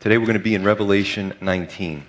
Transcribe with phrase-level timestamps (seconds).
[0.00, 2.06] Today we're going to be in Revelation 19.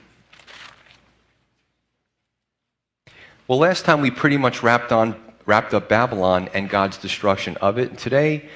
[3.49, 7.77] Well, last time we pretty much wrapped, on, wrapped up Babylon and God's destruction of
[7.77, 7.89] it.
[7.89, 8.47] And today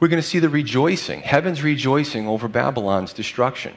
[0.00, 3.74] we're going to see the rejoicing, heaven's rejoicing over Babylon's destruction,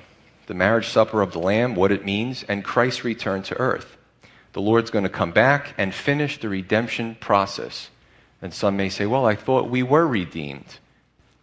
[0.47, 3.98] the marriage supper of the Lamb, what it means, and Christ's return to earth.
[4.54, 7.91] The Lord's going to come back and finish the redemption process.
[8.41, 10.79] And some may say, well, I thought we were redeemed.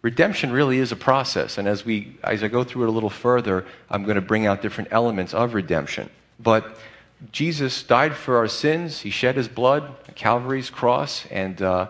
[0.01, 3.09] Redemption really is a process, and as, we, as I go through it a little
[3.09, 6.09] further, I'm going to bring out different elements of redemption.
[6.39, 6.77] But
[7.33, 11.87] Jesus died for our sins, He shed His blood Calvary's cross, and uh,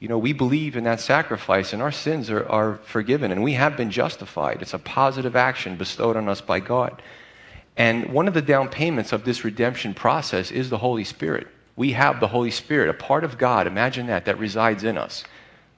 [0.00, 3.54] you know, we believe in that sacrifice, and our sins are, are forgiven, and we
[3.54, 4.60] have been justified.
[4.60, 7.00] It's a positive action bestowed on us by God.
[7.76, 11.46] And one of the down payments of this redemption process is the Holy Spirit.
[11.76, 15.24] We have the Holy Spirit, a part of God, imagine that, that resides in us.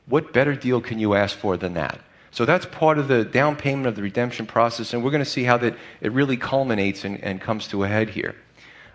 [0.08, 2.00] What better deal can you ask for than that?
[2.30, 5.30] So that's part of the down payment of the redemption process, and we're going to
[5.30, 8.34] see how that it really culminates and, and comes to a head here.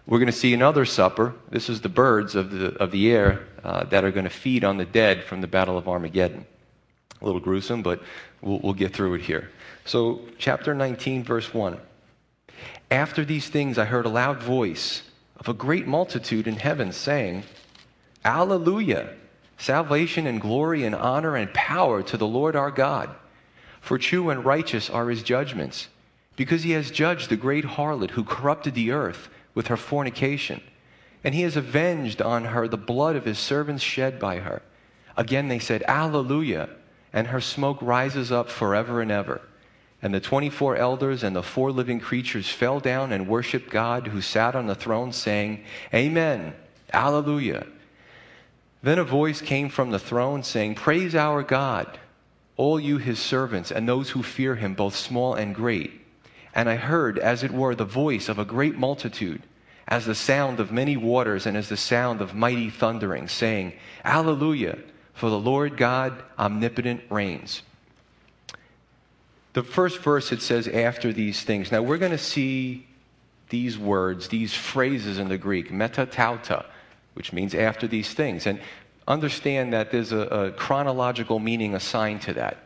[0.05, 1.33] We're going to see another supper.
[1.49, 4.63] This is the birds of the, of the air uh, that are going to feed
[4.63, 6.45] on the dead from the Battle of Armageddon.
[7.21, 8.01] A little gruesome, but
[8.41, 9.49] we'll, we'll get through it here.
[9.85, 11.77] So, chapter 19, verse 1.
[12.91, 15.03] After these things, I heard a loud voice
[15.37, 17.43] of a great multitude in heaven saying,
[18.25, 19.15] Alleluia!
[19.63, 23.09] Salvation and glory and honor and power to the Lord our God.
[23.79, 25.87] For true and righteous are his judgments,
[26.35, 30.59] because he has judged the great harlot who corrupted the earth with her fornication,
[31.23, 34.61] and he has avenged on her the blood of his servants shed by her.
[35.15, 36.67] Again they said, Alleluia,
[37.13, 39.39] and her smoke rises up forever and ever.
[40.01, 44.19] And the 24 elders and the four living creatures fell down and worshiped God who
[44.19, 46.53] sat on the throne, saying, Amen,
[46.91, 47.65] Alleluia.
[48.83, 51.97] Then a voice came from the throne saying, Praise our God,
[52.57, 56.01] all you his servants, and those who fear him, both small and great.
[56.53, 59.41] And I heard, as it were, the voice of a great multitude,
[59.87, 63.71] as the sound of many waters, and as the sound of mighty thundering, saying,
[64.03, 64.77] Alleluia,
[65.13, 67.61] for the Lord God omnipotent reigns.
[69.53, 71.71] The first verse it says, after these things.
[71.71, 72.85] Now we're going to see
[73.47, 76.65] these words, these phrases in the Greek, metatauta
[77.13, 78.47] which means after these things.
[78.47, 78.59] And
[79.07, 82.57] understand that there's a, a chronological meaning assigned to that.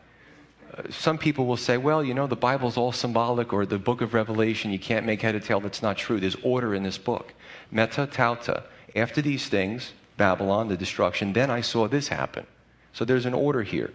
[0.76, 4.00] Uh, some people will say, well, you know, the Bible's all symbolic, or the book
[4.00, 5.60] of Revelation, you can't make head or tail.
[5.60, 6.20] That's not true.
[6.20, 7.32] There's order in this book.
[7.70, 8.64] Meta tauta.
[8.94, 12.46] After these things, Babylon, the destruction, then I saw this happen.
[12.92, 13.92] So there's an order here.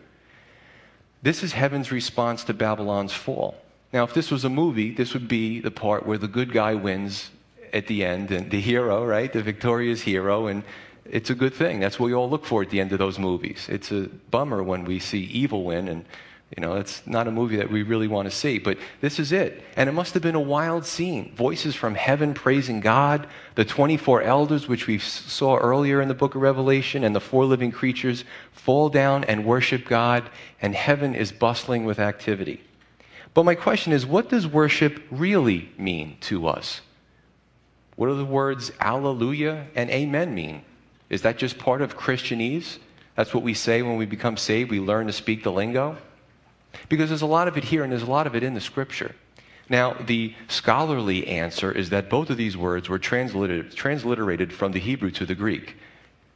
[1.21, 3.55] This is heaven's response to Babylon's fall.
[3.93, 6.73] Now, if this was a movie, this would be the part where the good guy
[6.75, 7.29] wins
[7.73, 9.31] at the end, and the hero, right?
[9.31, 10.63] The victorious hero, and
[11.06, 11.79] it's a good thing.
[11.79, 13.67] That's what we all look for at the end of those movies.
[13.69, 16.06] It's a bummer when we see evil win, and
[16.56, 19.31] you know, it's not a movie that we really want to see, but this is
[19.31, 19.63] it.
[19.75, 21.33] And it must have been a wild scene.
[21.35, 26.35] Voices from heaven praising God, the 24 elders, which we saw earlier in the book
[26.35, 30.29] of Revelation, and the four living creatures fall down and worship God,
[30.62, 32.62] and heaven is bustling with activity.
[33.33, 36.81] But my question is what does worship really mean to us?
[37.95, 40.63] What do the words alleluia and amen mean?
[41.09, 42.79] Is that just part of Christianese?
[43.15, 44.71] That's what we say when we become saved.
[44.71, 45.97] We learn to speak the lingo.
[46.89, 48.61] Because there's a lot of it here and there's a lot of it in the
[48.61, 49.15] scripture.
[49.69, 54.79] Now, the scholarly answer is that both of these words were transliterated, transliterated from the
[54.79, 55.77] Hebrew to the Greek.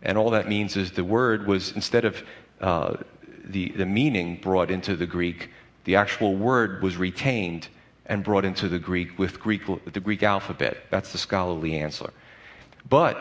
[0.02, 2.24] And all that means is the word was, instead of
[2.62, 2.98] uh,
[3.46, 5.50] the, the meaning brought into the Greek,
[5.84, 7.68] the actual word was retained
[8.08, 10.78] and brought into the Greek with Greek, the Greek alphabet.
[10.90, 12.10] That's the scholarly answer.
[12.90, 13.18] But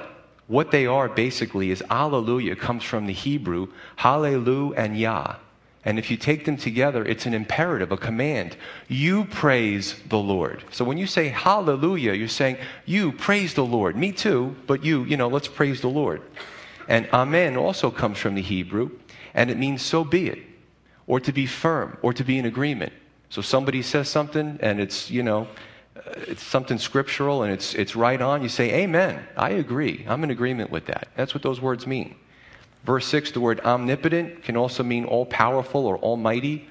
[0.47, 5.36] what they are basically is Alleluia comes from the Hebrew Hallelu and Yah.
[5.84, 8.56] And if you take them together, it's an imperative, a command.
[8.88, 10.64] You praise the Lord.
[10.72, 13.96] So when you say hallelujah, you're saying, you praise the Lord.
[13.96, 16.22] Me too, but you, you know, let's praise the Lord.
[16.88, 18.91] And amen also comes from the Hebrew,
[19.32, 20.38] and it means so be it,
[21.06, 22.93] or to be firm, or to be in agreement.
[23.31, 25.49] So somebody says something and it's, you know,
[25.96, 28.43] uh, it's something scriptural and it's, it's right on.
[28.43, 29.26] You say, Amen.
[29.37, 30.05] I agree.
[30.08, 31.08] I'm in agreement with that.
[31.17, 32.14] That's what those words mean.
[32.84, 36.69] Verse 6, the word omnipotent can also mean all powerful or almighty.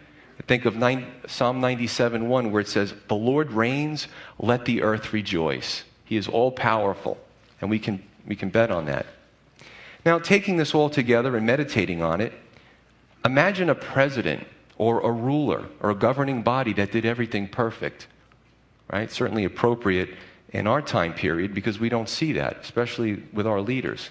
[0.48, 4.07] Think of nine, Psalm 97 1, where it says, The Lord reigns,
[4.40, 5.84] let the earth rejoice.
[6.06, 7.18] He is all powerful,
[7.60, 9.06] and we can, we can bet on that.
[10.06, 12.31] Now, taking this all together and meditating on it,
[13.25, 18.07] imagine a president or a ruler or a governing body that did everything perfect.
[18.92, 19.12] Right?
[19.12, 20.10] Certainly appropriate
[20.50, 24.10] in our time period because we don't see that, especially with our leaders.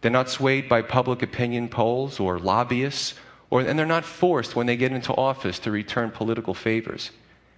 [0.00, 3.14] They're not swayed by public opinion polls or lobbyists,
[3.50, 7.10] or, and they're not forced when they get into office to return political favors.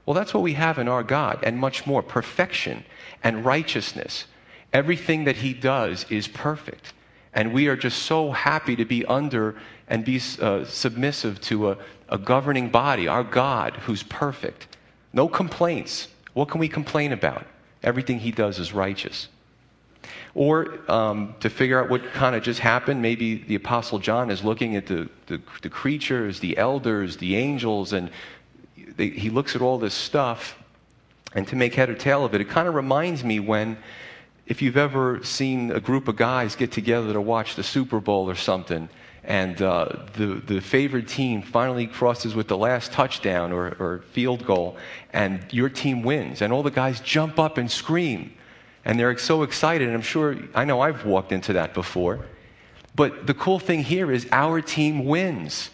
[0.06, 2.84] Well, that's what we have in our God, and much more perfection
[3.22, 4.24] and righteousness.
[4.72, 6.92] Everything that He does is perfect.
[7.34, 9.56] And we are just so happy to be under
[9.88, 14.76] and be uh, submissive to a, a governing body, our God, who's perfect.
[15.12, 16.08] No complaints.
[16.34, 17.46] What can we complain about?
[17.82, 19.28] Everything He does is righteous.
[20.34, 24.44] Or um, to figure out what kind of just happened, maybe the Apostle John is
[24.44, 28.10] looking at the, the, the creatures, the elders, the angels, and
[28.96, 30.56] they, he looks at all this stuff.
[31.34, 33.78] And to make head or tail of it, it kind of reminds me when,
[34.46, 38.30] if you've ever seen a group of guys get together to watch the Super Bowl
[38.30, 38.88] or something,
[39.28, 44.44] and uh, the, the favored team finally crosses with the last touchdown or, or field
[44.44, 44.76] goal,
[45.12, 48.32] and your team wins, and all the guys jump up and scream
[48.88, 49.86] and they're so excited.
[49.86, 52.24] And I'm sure, I know I've walked into that before.
[52.96, 55.70] But the cool thing here is our team wins.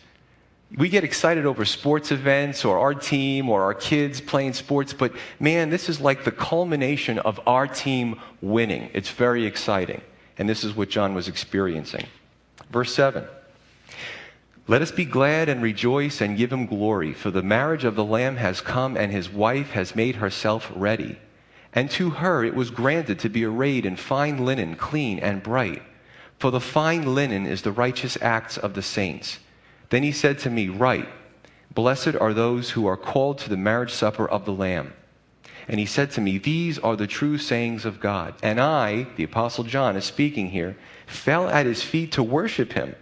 [0.77, 5.13] We get excited over sports events or our team or our kids playing sports, but
[5.39, 8.91] man, this is like the culmination of our team winning.
[8.93, 10.01] It's very exciting.
[10.37, 12.07] And this is what John was experiencing.
[12.71, 13.25] Verse 7
[14.67, 18.05] Let us be glad and rejoice and give him glory, for the marriage of the
[18.05, 21.19] Lamb has come, and his wife has made herself ready.
[21.75, 25.83] And to her it was granted to be arrayed in fine linen, clean and bright.
[26.39, 29.39] For the fine linen is the righteous acts of the saints.
[29.91, 31.09] Then he said to me, Write,
[31.75, 34.95] Blessed are those who are called to the marriage supper of the Lamb.
[35.69, 38.35] And he said to me, These are the true sayings of God.
[38.43, 40.77] And I, the Apostle John is speaking here,
[41.07, 42.95] fell at his feet to worship him.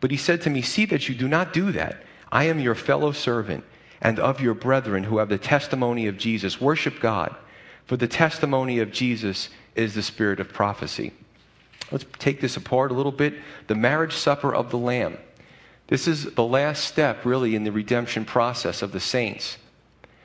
[0.00, 2.02] But he said to me, See that you do not do that.
[2.30, 3.64] I am your fellow servant
[4.00, 6.60] and of your brethren who have the testimony of Jesus.
[6.60, 7.34] Worship God.
[7.86, 11.12] For the testimony of Jesus is the spirit of prophecy.
[11.92, 13.34] Let's take this apart a little bit.
[13.68, 15.18] The marriage supper of the Lamb.
[15.86, 19.56] This is the last step, really, in the redemption process of the saints.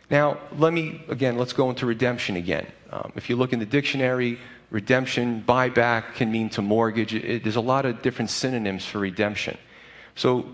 [0.09, 2.65] Now, let me, again, let's go into redemption again.
[2.89, 4.39] Um, if you look in the dictionary,
[4.71, 7.13] redemption, buyback can mean to mortgage.
[7.13, 9.57] It, there's a lot of different synonyms for redemption.
[10.15, 10.49] So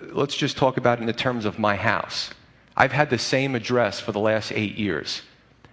[0.00, 2.30] let's just talk about it in the terms of my house.
[2.76, 5.22] I've had the same address for the last eight years.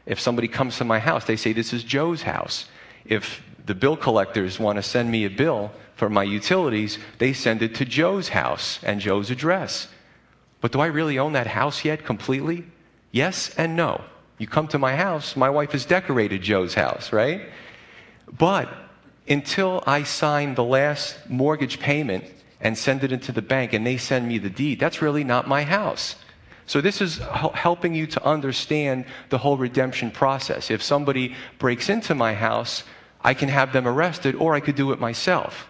[0.05, 2.65] If somebody comes to my house, they say, This is Joe's house.
[3.05, 7.61] If the bill collectors want to send me a bill for my utilities, they send
[7.61, 9.87] it to Joe's house and Joe's address.
[10.61, 12.65] But do I really own that house yet completely?
[13.11, 14.03] Yes and no.
[14.37, 17.41] You come to my house, my wife has decorated Joe's house, right?
[18.37, 18.69] But
[19.27, 22.25] until I sign the last mortgage payment
[22.59, 25.47] and send it into the bank and they send me the deed, that's really not
[25.47, 26.15] my house.
[26.67, 30.71] So, this is helping you to understand the whole redemption process.
[30.71, 32.83] If somebody breaks into my house,
[33.21, 35.67] I can have them arrested, or I could do it myself.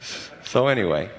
[0.42, 1.10] so, anyway,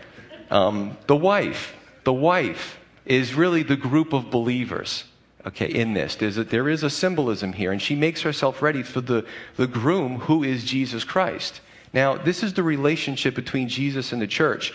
[0.49, 1.75] um, the wife,
[2.05, 5.03] the wife is really the group of believers.
[5.47, 8.83] Okay, in this, There's a, there is a symbolism here, and she makes herself ready
[8.83, 11.61] for the, the groom who is Jesus Christ.
[11.93, 14.73] Now, this is the relationship between Jesus and the church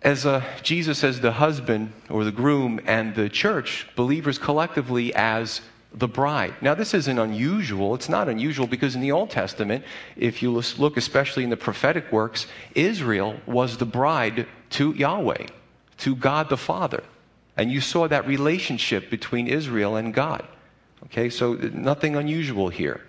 [0.00, 5.60] as a, Jesus as the husband or the groom and the church, believers collectively as
[5.92, 6.54] the bride.
[6.62, 7.94] Now, this isn't unusual.
[7.94, 9.84] It's not unusual because in the Old Testament,
[10.16, 15.48] if you look especially in the prophetic works, Israel was the bride to Yahweh,
[15.98, 17.02] to God the Father.
[17.60, 20.46] And you saw that relationship between Israel and God.
[21.04, 23.02] Okay, so nothing unusual here.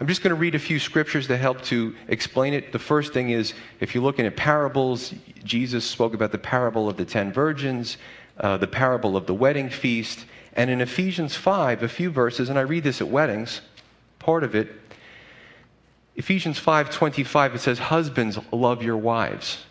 [0.00, 2.72] I'm just going to read a few scriptures that help to explain it.
[2.72, 5.12] The first thing is if you're looking at parables,
[5.44, 7.98] Jesus spoke about the parable of the ten virgins,
[8.40, 10.24] uh, the parable of the wedding feast,
[10.54, 13.60] and in Ephesians 5, a few verses, and I read this at weddings,
[14.20, 14.74] part of it.
[16.16, 19.66] Ephesians 5:25 it says husbands love your wives.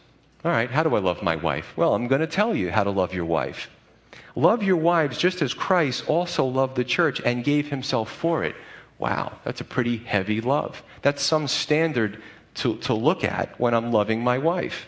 [0.46, 1.74] All right, how do I love my wife?
[1.76, 3.72] Well, I'm going to tell you how to love your wife.
[4.38, 8.56] Love your wives just as Christ also loved the church and gave himself for it
[9.00, 10.84] Wow, that's a pretty heavy love.
[11.02, 12.22] That's some standard
[12.56, 14.88] to, to look at when I'm loving my wife.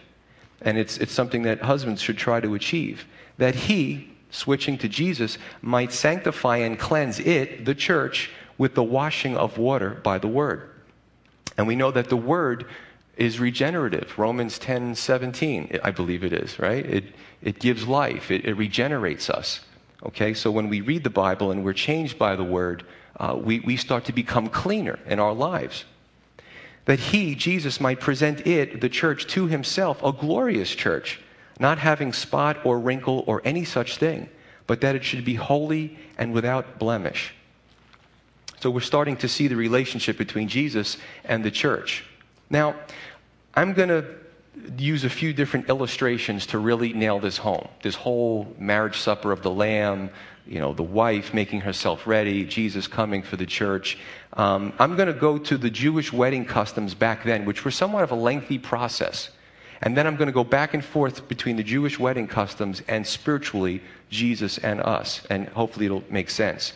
[0.61, 3.05] And it's, it's something that husbands should try to achieve.
[3.37, 9.37] That he, switching to Jesus, might sanctify and cleanse it, the church, with the washing
[9.37, 10.69] of water by the word.
[11.55, 12.65] And we know that the word
[13.15, 14.17] is regenerative.
[14.17, 16.85] Romans 10 17, I believe it is, right?
[16.85, 17.03] It,
[17.41, 19.61] it gives life, it, it regenerates us.
[20.03, 22.85] Okay, so when we read the Bible and we're changed by the word,
[23.19, 25.85] uh, we, we start to become cleaner in our lives.
[26.85, 31.19] That he, Jesus, might present it, the church, to himself, a glorious church,
[31.59, 34.29] not having spot or wrinkle or any such thing,
[34.67, 37.33] but that it should be holy and without blemish.
[38.61, 42.05] So we're starting to see the relationship between Jesus and the church.
[42.49, 42.75] Now,
[43.53, 44.05] I'm going to
[44.77, 47.67] use a few different illustrations to really nail this home.
[47.81, 50.09] This whole marriage supper of the Lamb,
[50.47, 53.97] you know, the wife making herself ready, Jesus coming for the church.
[54.33, 58.03] Um, I'm going to go to the Jewish wedding customs back then, which were somewhat
[58.03, 59.29] of a lengthy process.
[59.81, 63.05] And then I'm going to go back and forth between the Jewish wedding customs and
[63.05, 65.25] spiritually Jesus and us.
[65.29, 66.73] And hopefully it'll make sense.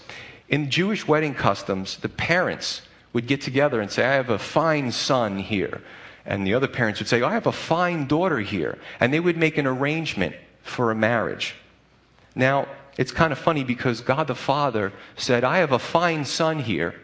[0.49, 4.91] In Jewish wedding customs, the parents would get together and say, I have a fine
[4.91, 5.81] son here.
[6.25, 8.79] And the other parents would say, oh, I have a fine daughter here.
[8.99, 11.55] And they would make an arrangement for a marriage.
[12.35, 16.59] Now, it's kind of funny because God the Father said, I have a fine son
[16.59, 16.95] here,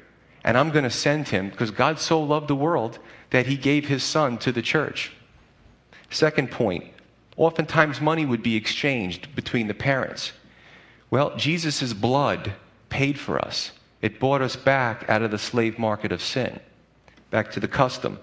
[0.44, 3.00] and I'm going to send him because God so loved the world
[3.32, 5.12] that he gave his son to the church.
[6.10, 6.86] Second point
[7.38, 10.34] oftentimes money would be exchanged between the parents.
[11.10, 12.54] Well, Jesus' blood
[12.90, 13.72] paid for us,
[14.02, 16.60] it bought us back out of the slave market of sin,
[17.32, 18.20] back to the custom.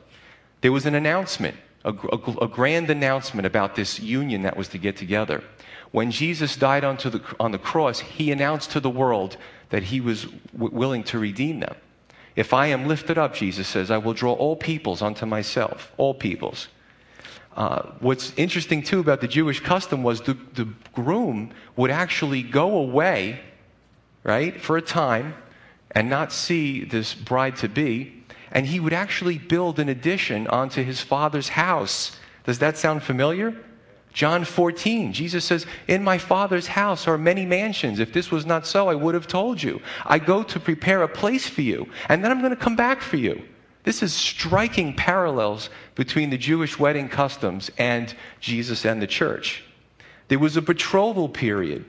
[0.61, 4.79] There was an announcement, a, a, a grand announcement about this union that was to
[4.79, 5.45] get together.
[5.93, 9.37] When Jesus died the, on the cross, he announced to the world
[9.71, 11.75] that he was w- willing to redeem them.
[12.35, 16.13] If I am lifted up, Jesus says, I will draw all peoples unto myself, all
[16.13, 16.69] peoples.
[17.57, 22.77] Uh, what's interesting too about the Jewish custom was the, the groom would actually go
[22.77, 23.41] away,
[24.23, 25.35] right, for a time
[25.93, 28.16] and not see this bride to be,
[28.57, 32.17] and he would actually build an addition onto his father's house.
[32.45, 33.55] Does that sound familiar?
[34.15, 38.01] John 14, Jesus says, In my Father's house are many mansions.
[38.01, 39.83] If this was not so, I would have told you.
[40.07, 43.03] I go to prepare a place for you, and then I'm going to come back
[43.03, 43.43] for you.
[43.83, 49.65] This is striking parallels between the Jewish wedding customs and Jesus and the church.
[50.29, 51.85] There was a betrothal period,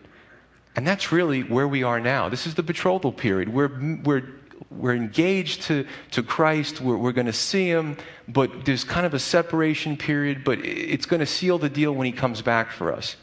[0.75, 2.27] and that's really where we are now.
[2.27, 3.47] This is the betrothal period.
[3.47, 4.37] We're, we're,
[4.69, 7.97] we're engaged to, to Christ, we're, we're going to see Him,
[8.27, 12.05] but there's kind of a separation period, but it's going to seal the deal when
[12.05, 13.15] He comes back for us.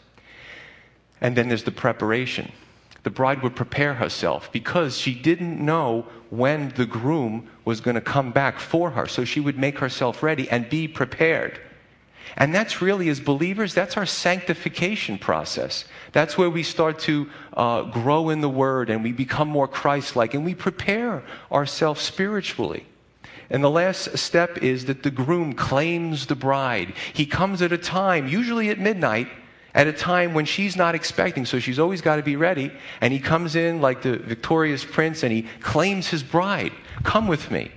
[1.20, 2.52] And then there's the preparation
[3.04, 8.00] the bride would prepare herself because she didn't know when the groom was going to
[8.00, 9.06] come back for her.
[9.06, 11.60] So she would make herself ready and be prepared.
[12.37, 15.85] And that's really, as believers, that's our sanctification process.
[16.12, 20.17] That's where we start to uh, grow in the Word and we become more Christ
[20.17, 21.23] like and we prepare
[21.53, 22.87] ourselves spiritually.
[23.50, 26.95] And the last step is that the groom claims the bride.
[27.12, 29.29] He comes at a time, usually at midnight,
[29.75, 32.73] at a time when she's not expecting, so she's always got to be ready.
[33.00, 36.73] And he comes in like the victorious prince and he claims his bride
[37.03, 37.71] Come with me.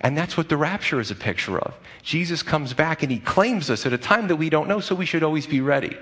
[0.00, 1.74] And that's what the rapture is a picture of.
[2.02, 4.94] Jesus comes back and he claims us at a time that we don't know, so
[4.94, 5.96] we should always be ready.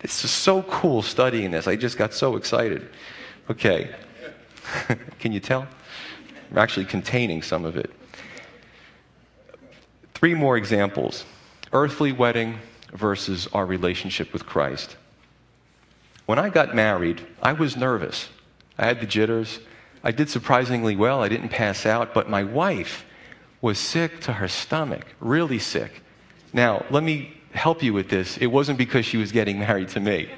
[0.00, 1.66] This is so cool studying this.
[1.66, 2.88] I just got so excited.
[3.50, 3.94] Okay.
[5.18, 5.66] Can you tell?
[6.50, 7.90] I'm actually containing some of it.
[10.14, 11.24] Three more examples
[11.72, 12.58] earthly wedding,
[12.92, 14.96] versus our relationship with Christ.
[16.26, 18.28] When I got married, I was nervous.
[18.78, 19.60] I had the jitters.
[20.04, 21.22] I did surprisingly well.
[21.22, 23.04] I didn't pass out, but my wife
[23.62, 26.02] was sick to her stomach, really sick.
[26.52, 28.36] Now, let me help you with this.
[28.36, 30.28] It wasn't because she was getting married to me.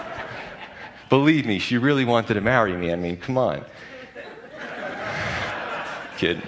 [1.10, 2.92] Believe me, she really wanted to marry me.
[2.92, 3.64] I mean, come on.
[6.16, 6.40] Kid.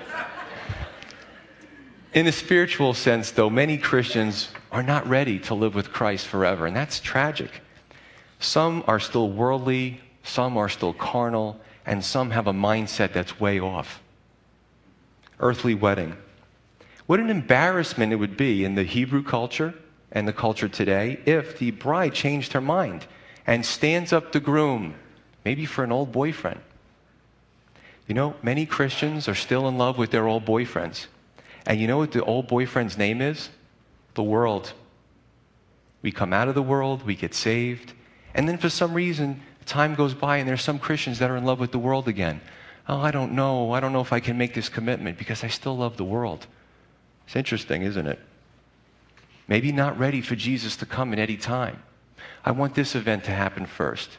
[2.15, 6.67] In a spiritual sense, though, many Christians are not ready to live with Christ forever,
[6.67, 7.61] and that's tragic.
[8.39, 13.59] Some are still worldly, some are still carnal, and some have a mindset that's way
[13.59, 14.03] off.
[15.43, 16.17] Earthly wedding.
[17.07, 19.75] What an embarrassment it would be in the Hebrew culture
[20.11, 23.07] and the culture today if the bride changed her mind
[23.47, 24.95] and stands up the groom,
[25.45, 26.61] maybe for an old boyfriend.
[28.07, 31.07] You know, many Christians are still in love with their old boyfriends.
[31.67, 33.51] And you know what the old boyfriend's name is?
[34.15, 34.73] The world.
[36.03, 37.93] We come out of the world, we get saved,
[38.35, 41.45] and then for some reason, time goes by and there's some Christians that are in
[41.45, 42.41] love with the world again.
[42.89, 43.73] Oh, I don't know.
[43.73, 46.47] I don't know if I can make this commitment because I still love the world.
[47.27, 48.19] It's interesting, isn't it?
[49.49, 51.83] Maybe not ready for Jesus to come at any time.
[52.45, 54.11] I want this event to happen first.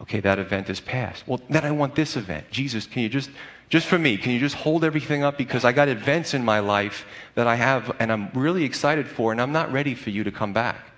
[0.00, 1.26] Okay, that event is past.
[1.28, 2.50] Well, then I want this event.
[2.50, 3.30] Jesus, can you just
[3.68, 5.38] just for me, can you just hold everything up?
[5.38, 7.06] Because I got events in my life
[7.36, 10.30] that I have and I'm really excited for, and I'm not ready for you to
[10.30, 10.90] come back.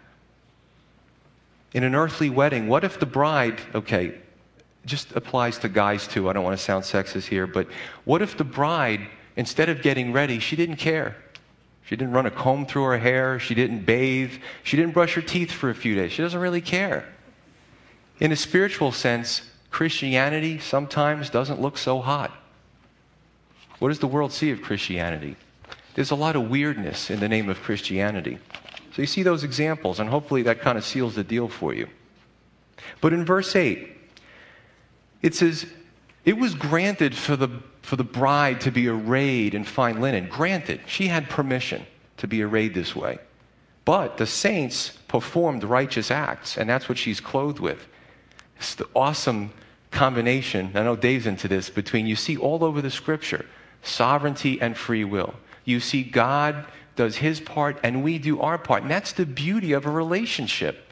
[1.73, 4.15] In an earthly wedding, what if the bride, okay,
[4.85, 6.29] just applies to guys too.
[6.29, 7.69] I don't want to sound sexist here, but
[8.05, 11.17] what if the bride, instead of getting ready, she didn't care?
[11.85, 13.39] She didn't run a comb through her hair.
[13.39, 14.33] She didn't bathe.
[14.63, 16.13] She didn't brush her teeth for a few days.
[16.13, 17.07] She doesn't really care.
[18.21, 22.33] In a spiritual sense, Christianity sometimes doesn't look so hot.
[23.81, 25.37] What does the world see of Christianity?
[25.95, 28.39] There's a lot of weirdness in the name of Christianity.
[28.95, 31.89] So you see those examples, and hopefully that kind of seals the deal for you.
[33.01, 33.89] But in verse 8,
[35.25, 35.65] it says,
[36.27, 37.49] It was granted for the,
[37.81, 40.29] for the bride to be arrayed in fine linen.
[40.29, 41.87] Granted, she had permission
[42.19, 43.19] to be arrayed this way.
[43.87, 47.87] But the saints performed righteous acts, and that's what she's clothed with.
[48.59, 49.51] It's the awesome
[49.91, 53.47] combination, I know Dave's into this, between you see all over the scripture
[53.83, 55.35] sovereignty and free will.
[55.65, 56.67] You see God
[56.97, 58.83] does his part and we do our part.
[58.83, 60.91] And that's the beauty of a relationship.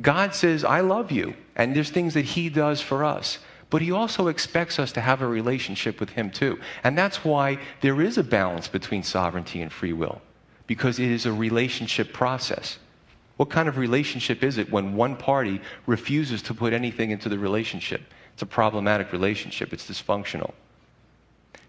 [0.00, 3.38] God says, I love you, and there's things that he does for us.
[3.70, 6.58] But he also expects us to have a relationship with him too.
[6.82, 10.20] And that's why there is a balance between sovereignty and free will,
[10.66, 12.78] because it is a relationship process.
[13.36, 17.38] What kind of relationship is it when one party refuses to put anything into the
[17.38, 18.02] relationship?
[18.34, 20.52] It's a problematic relationship, it's dysfunctional.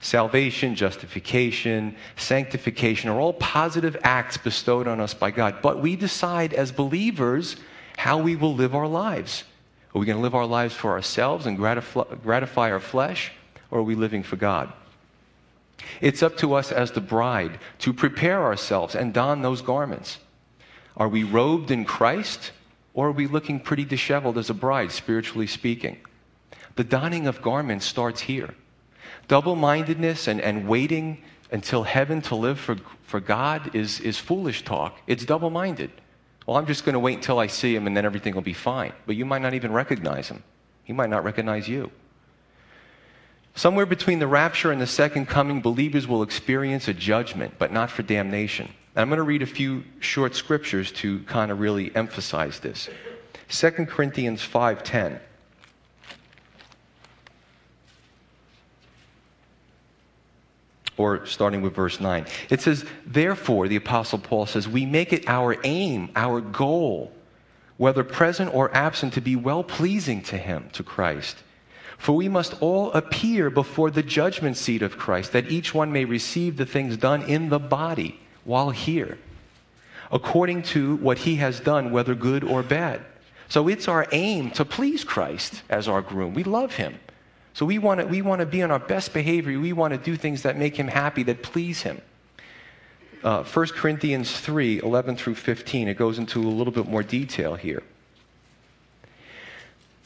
[0.02, 5.62] Salvation, justification, sanctification are all positive acts bestowed on us by God.
[5.62, 7.56] But we decide as believers
[7.98, 9.44] how we will live our lives.
[9.94, 13.32] Are we going to live our lives for ourselves and gratify, our flesh,
[13.70, 14.72] or are we living for God?
[16.00, 20.20] It's up to us as the bride to prepare ourselves and don those garments.
[20.96, 22.52] Are we robed in Christ,
[22.94, 25.98] or are we looking pretty disheveled as a bride, spiritually speaking?
[26.76, 28.56] The donning of garments starts here.
[29.28, 31.22] Double mindedness and, and waiting
[31.52, 34.98] until heaven to live for, for God is, is foolish talk.
[35.06, 35.92] It's double minded.
[36.52, 38.52] Well, I'm just going to wait until I see him and then everything will be
[38.52, 38.92] fine.
[39.06, 40.44] But you might not even recognize him,
[40.84, 41.92] he might not recognize you.
[43.56, 47.90] Somewhere between the rapture and the second coming, believers will experience a judgment, but not
[47.90, 48.66] for damnation.
[48.66, 52.90] And I'm going to read a few short scriptures to kind of really emphasize this.
[53.48, 55.22] 2 Corinthians 5:10.
[61.02, 62.26] Or starting with verse 9.
[62.50, 67.12] It says, Therefore, the Apostle Paul says, we make it our aim, our goal,
[67.78, 71.38] whether present or absent, to be well pleasing to Him, to Christ.
[71.98, 76.06] For we must all appear before the judgment seat of Christ, that each one may
[76.06, 79.18] receive the things done in the body while here,
[80.12, 83.02] according to what He has done, whether good or bad.
[83.50, 86.34] So it's our aim to please Christ as our groom.
[86.34, 87.00] We love Him.
[87.54, 89.60] So we want to we want to be on our best behavior.
[89.60, 92.02] We want to do things that make him happy, that please him.
[93.24, 97.56] Uh, 1 Corinthians 3 11 through 15, it goes into a little bit more detail
[97.56, 97.84] here.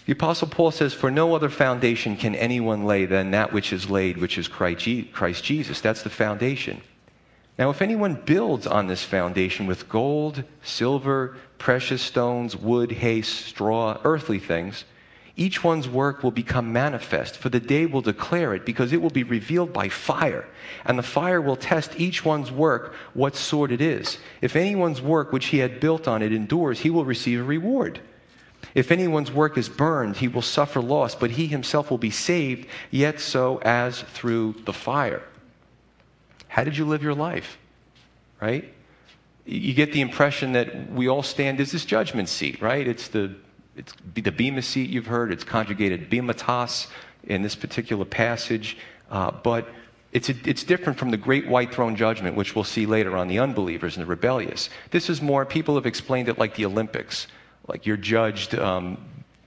[0.06, 3.90] The Apostle Paul says, For no other foundation can anyone lay than that which is
[3.90, 4.84] laid, which is Christ
[5.44, 5.82] Jesus.
[5.82, 6.82] That's the foundation.
[7.58, 13.98] Now, if anyone builds on this foundation with gold, silver, precious stones, wood, hay, straw,
[14.04, 14.84] earthly things,
[15.38, 19.10] each one's work will become manifest, for the day will declare it, because it will
[19.10, 20.48] be revealed by fire.
[20.86, 24.18] And the fire will test each one's work, what sort it is.
[24.42, 28.00] If anyone's work which he had built on it endures, he will receive a reward.
[28.74, 32.68] If anyone's work is burned, he will suffer loss, but he himself will be saved,
[32.90, 35.22] yet so as through the fire.
[36.48, 37.58] How did you live your life?
[38.40, 38.74] Right?
[39.46, 42.88] You get the impression that we all stand as this judgment seat, right?
[42.88, 43.36] It's the
[43.76, 46.88] it's the bema seat you've heard, it's conjugated bematos
[47.26, 48.78] in this particular passage,
[49.10, 49.68] uh, but
[50.12, 53.28] it's, a, it's different from the great white throne judgment, which we'll see later on
[53.28, 54.70] the unbelievers and the rebellious.
[54.92, 57.28] This is more, people have explained it like the Olympics.
[57.68, 58.98] Like you're judged um,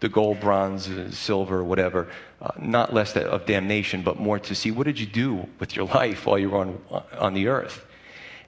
[0.00, 2.08] the gold, bronze, uh, silver, whatever,
[2.42, 5.86] uh, not less of damnation, but more to see what did you do with your
[5.94, 6.78] life while you were on,
[7.18, 7.86] on the earth.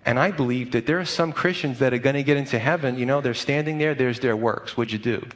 [0.04, 2.98] And I believe that there are some Christians that are going to get into heaven.
[2.98, 4.76] You know, they're standing there, there's their works.
[4.76, 5.26] What'd you do?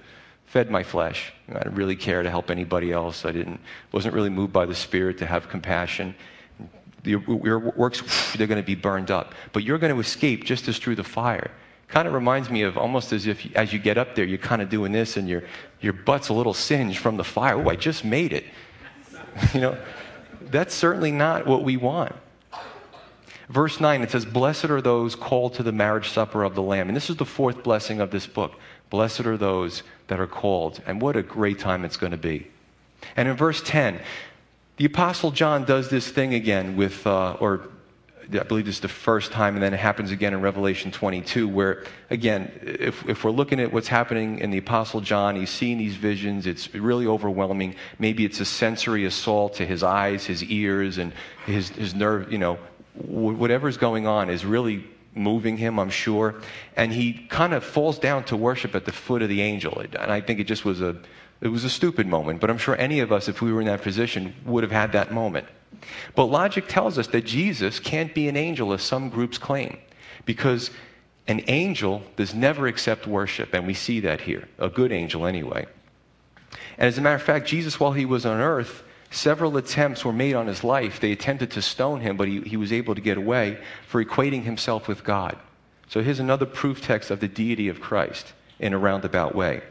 [0.55, 1.33] Fed my flesh.
[1.49, 3.25] I didn't really care to help anybody else.
[3.25, 3.59] I didn't,
[3.91, 6.15] wasn't really moved by the Spirit to have compassion.
[7.03, 8.03] Your works,
[8.37, 9.35] they're going to be burned up.
[9.53, 11.51] But you're going to escape just as through the fire.
[11.89, 14.63] Kind of reminds me of almost as if as you get up there, you're kind
[14.63, 15.43] of doing this and your,
[15.81, 17.57] your butt's a little singed from the fire.
[17.57, 18.45] Oh, I just made it.
[19.55, 19.77] you know,
[20.53, 22.15] that's certainly not what we want.
[23.49, 26.89] Verse 9, it says, Blessed are those called to the marriage supper of the Lamb.
[26.89, 28.55] And this is the fourth blessing of this book.
[28.91, 30.81] Blessed are those that are called.
[30.87, 32.49] And what a great time it's going to be.
[33.17, 34.01] And in verse 10,
[34.77, 37.69] the Apostle John does this thing again with, uh, or
[38.33, 41.47] I believe this is the first time, and then it happens again in Revelation 22,
[41.47, 45.79] where, again, if, if we're looking at what's happening in the Apostle John, he's seeing
[45.79, 46.47] these visions.
[46.47, 47.77] It's really overwhelming.
[47.99, 51.13] Maybe it's a sensory assault to his eyes, his ears, and
[51.47, 52.59] his, his nerve, you know,
[52.95, 56.35] whatever's going on is really moving him, I'm sure.
[56.77, 59.79] And he kind of falls down to worship at the foot of the angel.
[59.79, 60.97] And I think it just was a,
[61.41, 63.67] it was a stupid moment, but I'm sure any of us, if we were in
[63.67, 65.47] that position, would have had that moment.
[66.15, 69.77] But logic tells us that Jesus can't be an angel, as some groups claim,
[70.25, 70.71] because
[71.27, 74.47] An angel does never accept worship, and we see that here.
[74.59, 75.67] A good angel, anyway.
[76.77, 78.84] And as a matter of fact, Jesus, while he was on earth,
[79.15, 81.01] several attempts were made on his life.
[81.01, 84.43] They attempted to stone him, but he, he was able to get away for equating
[84.43, 85.39] himself with God.
[85.89, 89.63] So here's another proof text of the deity of Christ in a roundabout way.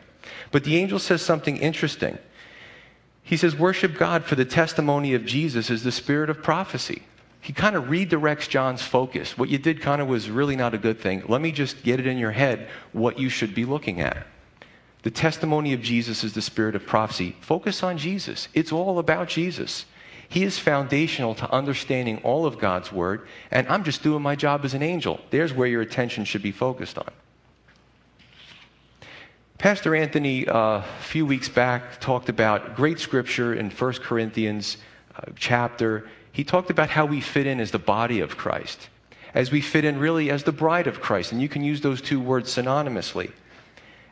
[0.51, 2.17] But the angel says something interesting.
[3.23, 7.03] He says, Worship God, for the testimony of Jesus is the spirit of prophecy.
[7.41, 9.37] He kind of redirects John's focus.
[9.37, 11.23] What you did kind of was really not a good thing.
[11.27, 14.25] Let me just get it in your head what you should be looking at.
[15.03, 17.35] The testimony of Jesus is the spirit of prophecy.
[17.41, 18.47] Focus on Jesus.
[18.53, 19.85] It's all about Jesus.
[20.29, 24.65] He is foundational to understanding all of God's word, and I'm just doing my job
[24.65, 25.19] as an angel.
[25.29, 27.09] There's where your attention should be focused on.
[29.57, 34.77] Pastor Anthony, uh, a few weeks back, talked about great scripture in 1 Corinthians
[35.15, 36.09] uh, chapter.
[36.31, 38.89] He talked about how we fit in as the body of Christ,
[39.33, 41.31] as we fit in really as the bride of Christ.
[41.31, 43.31] And you can use those two words synonymously.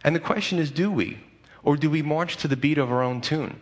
[0.03, 1.19] And the question is do we?
[1.63, 3.59] Or do we march to the beat of our own tune?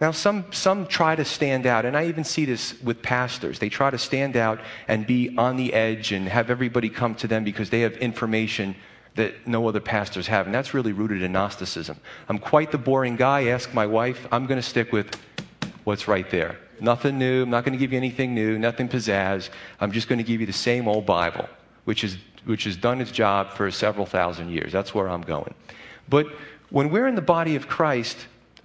[0.00, 3.60] Now, some, some try to stand out, and I even see this with pastors.
[3.60, 7.28] They try to stand out and be on the edge and have everybody come to
[7.28, 8.74] them because they have information
[9.14, 10.46] that no other pastors have.
[10.46, 11.98] And that's really rooted in Gnosticism.
[12.28, 13.46] I'm quite the boring guy.
[13.46, 14.26] Ask my wife.
[14.32, 15.14] I'm going to stick with
[15.84, 16.58] what's right there.
[16.80, 17.44] Nothing new.
[17.44, 19.50] I'm not going to give you anything new, nothing pizzazz.
[19.80, 21.48] I'm just going to give you the same old Bible,
[21.84, 24.72] which, is, which has done its job for several thousand years.
[24.72, 25.54] That's where I'm going.
[26.08, 26.26] But
[26.70, 28.16] when we're in the body of Christ,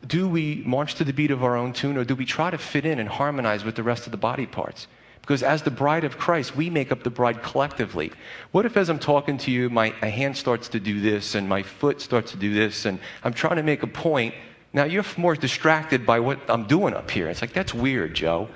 [0.06, 2.58] do we march to the beat of our own tune or do we try to
[2.58, 4.88] fit in and harmonize with the rest of the body parts?
[5.28, 8.14] Because as the bride of Christ, we make up the bride collectively.
[8.52, 11.64] What if, as I'm talking to you, my hand starts to do this and my
[11.64, 14.34] foot starts to do this, and I'm trying to make a point?
[14.72, 17.28] Now you're more distracted by what I'm doing up here.
[17.28, 18.48] It's like, that's weird, Joe.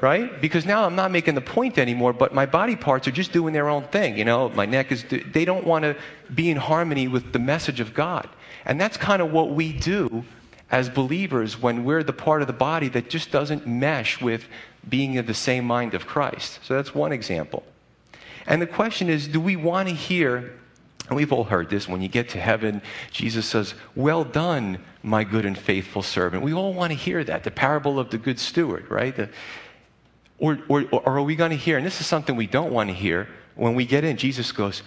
[0.00, 0.40] Right?
[0.40, 3.54] Because now I'm not making the point anymore, but my body parts are just doing
[3.54, 4.18] their own thing.
[4.18, 5.96] You know, my neck is, they don't want to
[6.34, 8.28] be in harmony with the message of God.
[8.64, 10.24] And that's kind of what we do
[10.70, 14.44] as believers when we're the part of the body that just doesn't mesh with
[14.88, 16.60] being of the same mind of Christ.
[16.62, 17.62] So that's one example.
[18.46, 20.52] And the question is do we want to hear,
[21.08, 25.22] and we've all heard this, when you get to heaven, Jesus says, Well done, my
[25.22, 26.42] good and faithful servant.
[26.42, 29.14] We all want to hear that, the parable of the good steward, right?
[29.14, 29.28] The,
[30.38, 32.88] or, or, or are we going to hear, and this is something we don't want
[32.88, 34.82] to hear, when we get in, Jesus goes,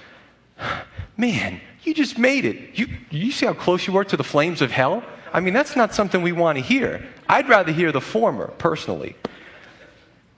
[1.17, 2.77] Man, you just made it.
[2.77, 5.03] You, you see how close you were to the flames of hell?
[5.32, 7.08] I mean, that's not something we want to hear.
[7.30, 9.15] I'd rather hear the former, personally.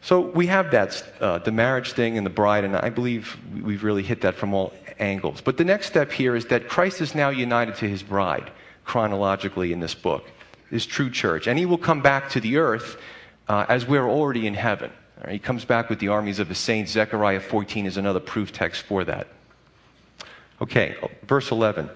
[0.02, 3.84] So we have that, uh, the marriage thing and the bride, and I believe we've
[3.84, 5.42] really hit that from all angles.
[5.42, 8.52] But the next step here is that Christ is now united to his bride,
[8.86, 10.30] chronologically in this book,
[10.70, 11.48] his true church.
[11.48, 12.98] And he will come back to the earth
[13.48, 14.92] uh, as we're already in heaven.
[15.24, 15.34] Right?
[15.34, 16.92] He comes back with the armies of the saints.
[16.92, 19.28] Zechariah 14 is another proof text for that.
[20.62, 21.90] Okay, verse 11.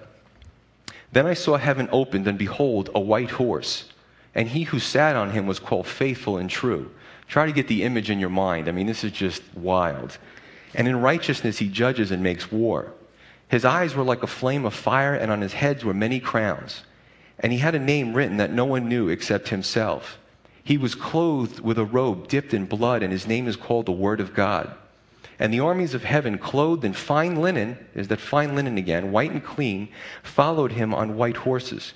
[1.12, 3.90] Then I saw heaven opened, and behold, a white horse.
[4.34, 6.90] And he who sat on him was called faithful and true.
[7.28, 8.68] Try to get the image in your mind.
[8.68, 10.18] I mean, this is just wild.
[10.74, 12.92] And in righteousness he judges and makes war.
[13.48, 16.82] His eyes were like a flame of fire, and on his heads were many crowns.
[17.38, 20.18] And he had a name written that no one knew except himself.
[20.62, 23.92] He was clothed with a robe dipped in blood, and his name is called the
[23.92, 24.74] Word of God.
[25.38, 29.30] And the armies of heaven, clothed in fine linen, is that fine linen again, white
[29.30, 29.88] and clean,
[30.22, 31.92] followed him on white horses.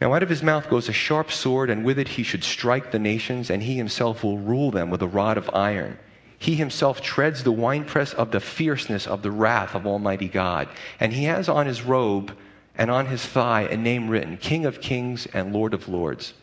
[0.00, 2.90] Now out of his mouth goes a sharp sword, and with it he should strike
[2.90, 5.98] the nations, and he himself will rule them with a rod of iron.
[6.38, 10.68] He himself treads the winepress of the fierceness of the wrath of Almighty God.
[11.00, 12.36] And he has on his robe
[12.76, 16.34] and on his thigh a name written King of Kings and Lord of Lords.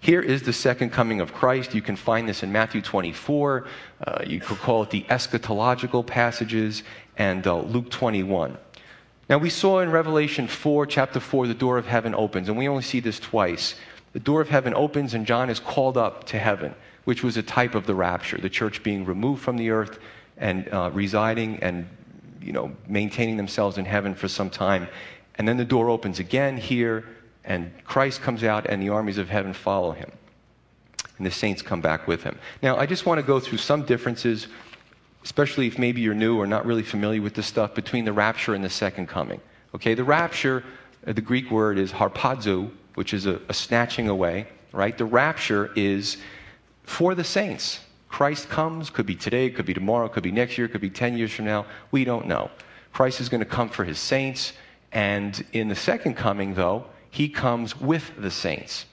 [0.00, 1.74] Here is the second coming of Christ.
[1.74, 3.66] You can find this in Matthew 24.
[4.06, 6.84] Uh, you could call it the eschatological passages
[7.16, 8.56] and uh, Luke 21.
[9.28, 12.68] Now, we saw in Revelation 4, chapter 4, the door of heaven opens, and we
[12.68, 13.74] only see this twice.
[14.14, 16.74] The door of heaven opens, and John is called up to heaven,
[17.08, 19.98] which was a type of the rapture, the church being removed from the earth
[20.36, 21.88] and uh, residing and
[22.42, 24.86] you know, maintaining themselves in heaven for some time.
[25.36, 27.06] And then the door opens again here
[27.46, 30.12] and Christ comes out, and the armies of heaven follow him.
[31.16, 32.38] And the saints come back with him.
[32.62, 34.46] Now, I just want to go through some differences,
[35.24, 38.52] especially if maybe you're new or not really familiar with this stuff, between the rapture
[38.52, 39.40] and the second coming.
[39.74, 40.62] Okay, the rapture,
[41.06, 44.98] uh, the Greek word is harpazo, which is a, a snatching away, right?
[44.98, 46.18] The rapture is
[46.88, 47.80] for the saints.
[48.08, 51.18] Christ comes, could be today, could be tomorrow, could be next year, could be 10
[51.18, 51.66] years from now.
[51.90, 52.50] We don't know.
[52.94, 54.54] Christ is going to come for his saints.
[54.90, 58.86] And in the second coming, though, he comes with the saints.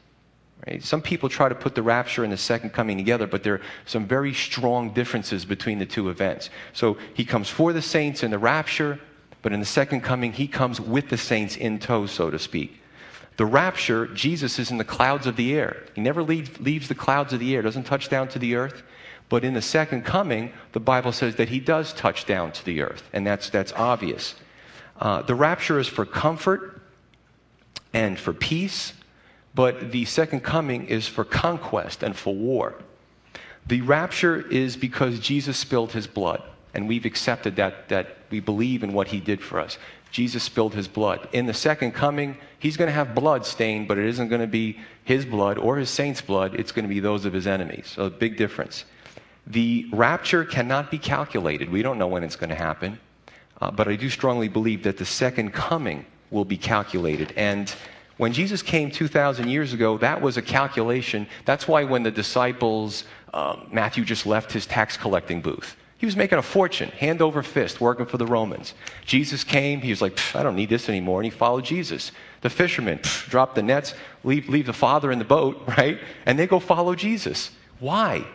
[0.67, 0.83] Right?
[0.83, 3.61] Some people try to put the rapture and the second coming together, but there are
[3.85, 6.49] some very strong differences between the two events.
[6.73, 8.99] So he comes for the saints in the rapture,
[9.41, 12.81] but in the second coming, he comes with the saints in tow, so to speak.
[13.37, 15.83] The rapture, Jesus is in the clouds of the air.
[15.93, 18.83] He never leaves, leaves the clouds of the air, doesn't touch down to the earth.
[19.27, 22.81] But in the second coming, the Bible says that he does touch down to the
[22.81, 24.35] earth, and that's, that's obvious.
[24.99, 26.81] Uh, the rapture is for comfort
[27.93, 28.93] and for peace,
[29.53, 32.75] but the second coming is for conquest and for war.
[33.67, 36.43] The rapture is because Jesus spilled his blood,
[36.73, 39.77] and we've accepted that, that we believe in what he did for us.
[40.15, 41.27] Jesus spilled his blood.
[41.33, 44.47] In the second coming, he's going to have blood stained, but it isn't going to
[44.47, 46.55] be his blood or his saints' blood.
[46.55, 47.91] It's going to be those of his enemies.
[47.93, 48.85] So, a big difference.
[49.45, 51.69] The rapture cannot be calculated.
[51.69, 52.97] We don't know when it's going to happen.
[53.59, 57.33] Uh, but I do strongly believe that the second coming will be calculated.
[57.35, 57.69] And
[58.15, 61.27] when Jesus came 2,000 years ago, that was a calculation.
[61.43, 65.75] That's why when the disciples, uh, Matthew just left his tax collecting booth.
[65.97, 68.73] He was making a fortune, hand over fist, working for the Romans.
[69.05, 72.11] Jesus came, he was like, I don't need this anymore, and he followed Jesus.
[72.41, 75.99] The fishermen drop the nets, leave, leave the father in the boat, right?
[76.25, 77.51] And they go follow Jesus.
[77.79, 78.25] Why?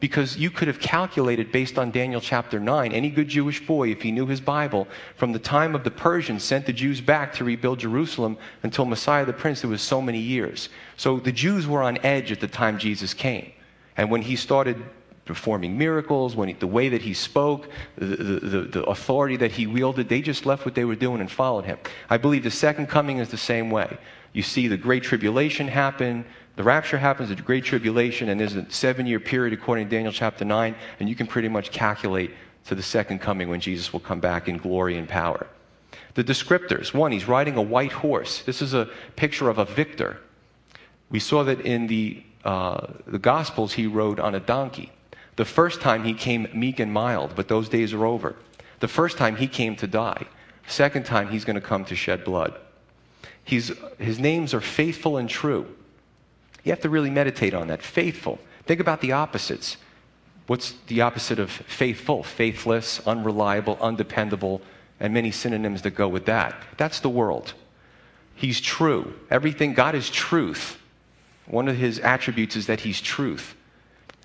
[0.00, 4.00] Because you could have calculated based on Daniel chapter 9, any good Jewish boy, if
[4.00, 7.44] he knew his Bible, from the time of the Persians sent the Jews back to
[7.44, 10.68] rebuild Jerusalem until Messiah the Prince, there was so many years.
[10.96, 13.50] So the Jews were on edge at the time Jesus came.
[13.96, 14.80] And when he started
[15.28, 19.66] performing miracles, when he, the way that he spoke, the, the, the, authority that he
[19.66, 21.78] wielded, they just left what they were doing and followed him.
[22.08, 23.98] I believe the second coming is the same way.
[24.32, 26.24] You see the Great Tribulation happen,
[26.56, 30.12] the rapture happens the Great Tribulation, and there's a seven year period according to Daniel
[30.12, 32.32] chapter 9, and you can pretty much calculate
[32.64, 35.46] to the second coming when Jesus will come back in glory and power.
[36.14, 38.42] The descriptors one, he's riding a white horse.
[38.42, 40.18] This is a picture of a victor.
[41.10, 44.90] We saw that in the, uh, the Gospels, he rode on a donkey.
[45.38, 48.34] The first time he came meek and mild, but those days are over.
[48.80, 50.26] The first time he came to die.
[50.66, 52.58] Second time he's going to come to shed blood.
[53.44, 55.72] He's, his names are faithful and true.
[56.64, 57.82] You have to really meditate on that.
[57.82, 58.40] Faithful.
[58.66, 59.76] Think about the opposites.
[60.48, 62.24] What's the opposite of faithful?
[62.24, 64.60] Faithless, unreliable, undependable,
[64.98, 66.60] and many synonyms that go with that.
[66.78, 67.54] That's the world.
[68.34, 69.14] He's true.
[69.30, 70.80] Everything, God is truth.
[71.46, 73.54] One of his attributes is that he's truth.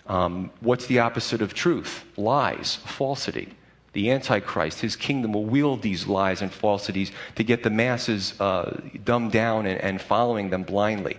[0.08, 2.06] Um, what's the opposite of truth?
[2.18, 3.54] Lies, falsity.
[3.94, 8.82] The Antichrist, his kingdom will wield these lies and falsities to get the masses uh,
[9.04, 11.18] dumbed down and, and following them blindly.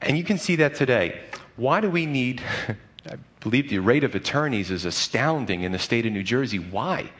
[0.00, 1.20] And you can see that today.
[1.56, 2.42] Why do we need,
[3.10, 6.58] I believe the rate of attorneys is astounding in the state of New Jersey.
[6.58, 7.10] Why?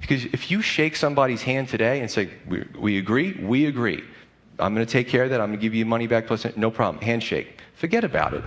[0.00, 4.02] Because if you shake somebody's hand today and say, we, we agree, we agree.
[4.58, 5.40] I'm going to take care of that.
[5.40, 7.02] I'm going to give you money back plus no problem.
[7.02, 7.60] Handshake.
[7.74, 8.44] Forget about it.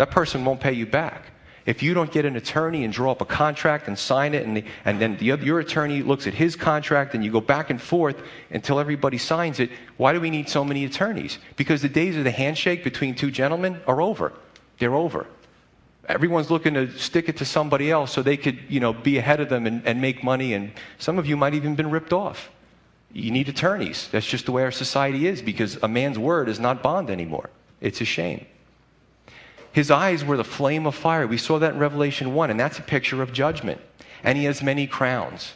[0.00, 1.26] That person won't pay you back.
[1.66, 4.56] If you don't get an attorney and draw up a contract and sign it, and,
[4.56, 7.78] the, and then the, your attorney looks at his contract and you go back and
[7.78, 8.16] forth
[8.48, 11.38] until everybody signs it, why do we need so many attorneys?
[11.56, 14.32] Because the days of the handshake between two gentlemen are over.
[14.78, 15.26] They're over.
[16.08, 19.40] Everyone's looking to stick it to somebody else so they could, you know, be ahead
[19.40, 20.54] of them and, and make money.
[20.54, 22.48] And some of you might even been ripped off.
[23.12, 24.08] You need attorneys.
[24.10, 27.50] That's just the way our society is because a man's word is not bond anymore.
[27.82, 28.46] It's a shame.
[29.72, 31.26] His eyes were the flame of fire.
[31.26, 33.80] We saw that in Revelation 1, and that's a picture of judgment.
[34.24, 35.52] And he has many crowns.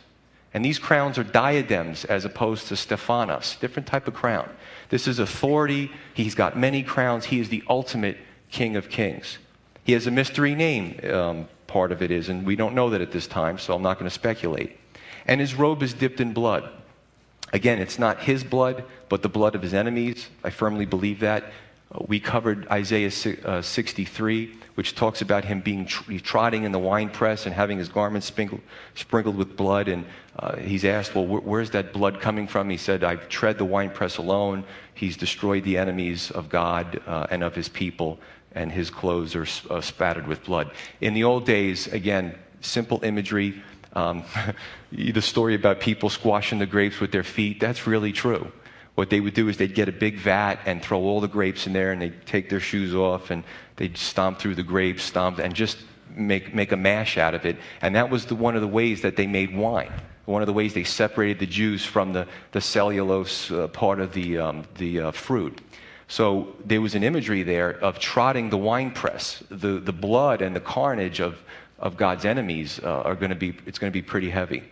[0.52, 4.48] And these crowns are diadems as opposed to Stephanos, different type of crown.
[4.88, 5.90] This is authority.
[6.14, 7.24] He's got many crowns.
[7.24, 8.16] He is the ultimate
[8.50, 9.38] King of Kings.
[9.82, 13.00] He has a mystery name, um, part of it is, and we don't know that
[13.00, 14.78] at this time, so I'm not going to speculate.
[15.26, 16.70] And his robe is dipped in blood.
[17.52, 20.28] Again, it's not his blood, but the blood of his enemies.
[20.44, 21.52] I firmly believe that.
[22.08, 23.12] We covered Isaiah
[23.44, 28.26] uh, 63, which talks about him being trotting in the winepress and having his garments
[28.26, 28.62] sprinkled,
[28.94, 29.86] sprinkled with blood.
[29.86, 30.04] And
[30.36, 32.68] uh, he's asked, Well, wh- where's that blood coming from?
[32.68, 34.64] He said, I've tread the winepress alone.
[34.94, 38.18] He's destroyed the enemies of God uh, and of his people,
[38.52, 40.72] and his clothes are uh, spattered with blood.
[41.00, 43.62] In the old days, again, simple imagery.
[43.92, 44.24] Um,
[44.92, 48.50] the story about people squashing the grapes with their feet, that's really true
[48.94, 51.66] what they would do is they'd get a big vat and throw all the grapes
[51.66, 53.42] in there and they'd take their shoes off and
[53.76, 55.78] they'd stomp through the grapes, stomp, and just
[56.14, 57.56] make, make a mash out of it.
[57.82, 59.92] And that was the, one of the ways that they made wine.
[60.26, 64.12] One of the ways they separated the juice from the, the cellulose uh, part of
[64.12, 65.60] the, um, the uh, fruit.
[66.06, 69.42] So there was an imagery there of trotting the wine press.
[69.50, 71.42] The, the blood and the carnage of,
[71.78, 74.62] of God's enemies uh, are going to be, it's going to be pretty heavy.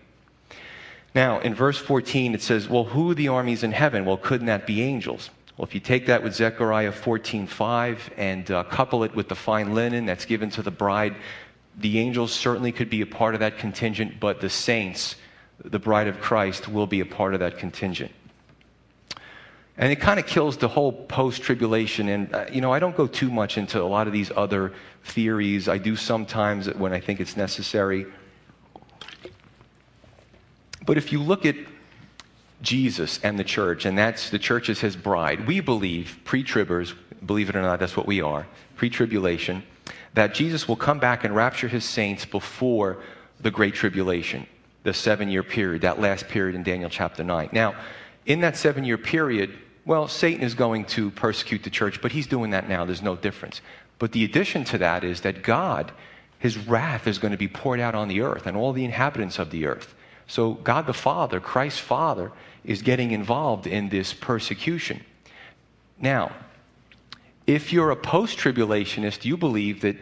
[1.14, 4.04] Now, in verse 14, it says, Well, who are the armies in heaven?
[4.04, 5.30] Well, couldn't that be angels?
[5.56, 9.74] Well, if you take that with Zechariah 14:5 and uh, couple it with the fine
[9.74, 11.14] linen that's given to the bride,
[11.78, 15.16] the angels certainly could be a part of that contingent, but the saints,
[15.62, 18.12] the bride of Christ, will be a part of that contingent.
[19.76, 22.08] And it kind of kills the whole post tribulation.
[22.08, 24.72] And, uh, you know, I don't go too much into a lot of these other
[25.04, 25.68] theories.
[25.68, 28.06] I do sometimes when I think it's necessary.
[30.84, 31.56] But if you look at
[32.60, 36.94] Jesus and the church, and that's the church is his bride, we believe, pre tribbers,
[37.24, 39.62] believe it or not, that's what we are, pre tribulation,
[40.14, 42.98] that Jesus will come back and rapture his saints before
[43.40, 44.46] the great tribulation,
[44.84, 47.50] the seven year period, that last period in Daniel chapter 9.
[47.52, 47.74] Now,
[48.26, 52.26] in that seven year period, well, Satan is going to persecute the church, but he's
[52.26, 52.84] doing that now.
[52.84, 53.60] There's no difference.
[53.98, 55.92] But the addition to that is that God,
[56.38, 59.38] his wrath is going to be poured out on the earth and all the inhabitants
[59.38, 59.94] of the earth.
[60.32, 62.32] So, God the Father, Christ's Father,
[62.64, 65.04] is getting involved in this persecution.
[66.00, 66.32] Now,
[67.46, 69.98] if you're a post tribulationist, you believe that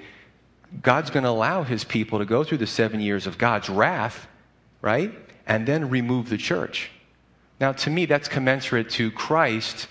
[0.83, 4.29] God's going to allow his people to go through the seven years of God's wrath,
[4.83, 5.13] right?
[5.49, 6.93] And then remove the church.
[7.61, 9.89] Now, to me, that's commensurate to Christ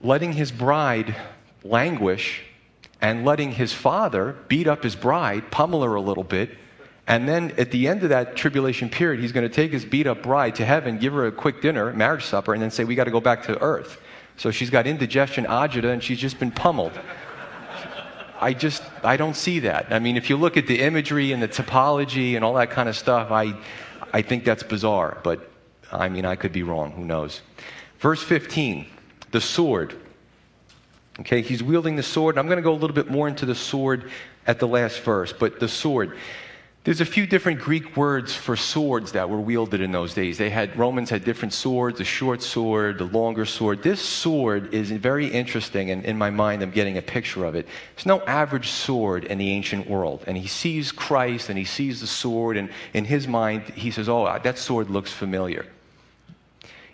[0.00, 1.14] letting his bride
[1.62, 2.44] languish
[3.02, 6.56] and letting his father beat up his bride, pummel her a little bit,
[7.08, 10.06] and then at the end of that tribulation period, he's going to take his beat
[10.06, 12.94] up bride to heaven, give her a quick dinner, marriage supper, and then say, We
[12.94, 13.98] got to go back to earth.
[14.36, 16.92] So she's got indigestion, agita, and she's just been pummeled.
[18.40, 19.86] I just, I don't see that.
[19.90, 22.88] I mean, if you look at the imagery and the typology and all that kind
[22.88, 23.54] of stuff, I,
[24.12, 25.18] I think that's bizarre.
[25.24, 25.50] But
[25.90, 26.92] I mean, I could be wrong.
[26.92, 27.40] Who knows?
[28.00, 28.86] Verse 15,
[29.30, 29.96] the sword.
[31.20, 32.36] Okay, he's wielding the sword.
[32.36, 34.10] I'm going to go a little bit more into the sword
[34.46, 36.16] at the last verse, but the sword.
[36.88, 40.38] There's a few different Greek words for swords that were wielded in those days.
[40.38, 43.82] They had Romans had different swords, the short sword, the longer sword.
[43.82, 47.68] This sword is very interesting, and in my mind, I'm getting a picture of it.
[47.94, 52.00] There's no average sword in the ancient world, and he sees Christ and he sees
[52.00, 55.66] the sword, and in his mind, he says, "Oh, that sword looks familiar."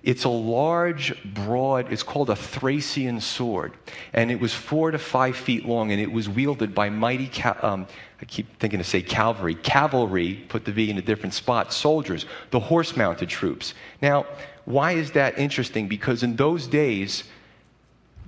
[0.04, 3.72] It's a large, broad, it's called a Thracian sword.
[4.12, 7.30] And it was four to five feet long, and it was wielded by mighty,
[7.62, 7.86] um,
[8.24, 12.24] I keep thinking to say cavalry, cavalry, put the V in a different spot, soldiers,
[12.52, 13.74] the horse mounted troops.
[14.00, 14.24] Now,
[14.64, 15.88] why is that interesting?
[15.88, 17.24] Because in those days,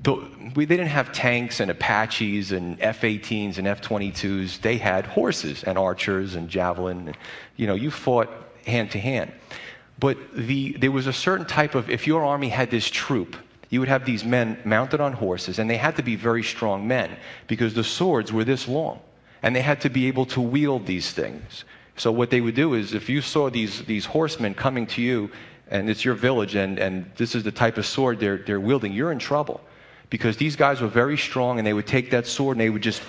[0.02, 4.60] they didn't have tanks and Apaches and F 18s and F 22s.
[4.60, 7.14] They had horses and archers and javelin.
[7.56, 8.28] You know, you fought
[8.66, 9.32] hand to hand.
[9.98, 13.34] But the, there was a certain type of, if your army had this troop,
[13.70, 16.86] you would have these men mounted on horses, and they had to be very strong
[16.86, 19.00] men because the swords were this long,
[19.46, 21.64] and they had to be able to wield these things.
[21.96, 25.30] So, what they would do is, if you saw these, these horsemen coming to you,
[25.70, 28.92] and it's your village, and, and this is the type of sword they're, they're wielding,
[28.92, 29.60] you're in trouble
[30.10, 32.82] because these guys were very strong, and they would take that sword and they would
[32.82, 33.00] just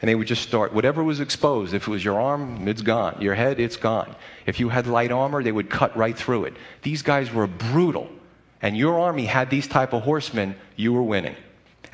[0.00, 1.74] and they would just start whatever was exposed.
[1.74, 3.20] If it was your arm, it's gone.
[3.20, 4.16] Your head, it's gone.
[4.46, 6.54] If you had light armor, they would cut right through it.
[6.80, 8.08] These guys were brutal.
[8.62, 11.36] And your army had these type of horsemen, you were winning.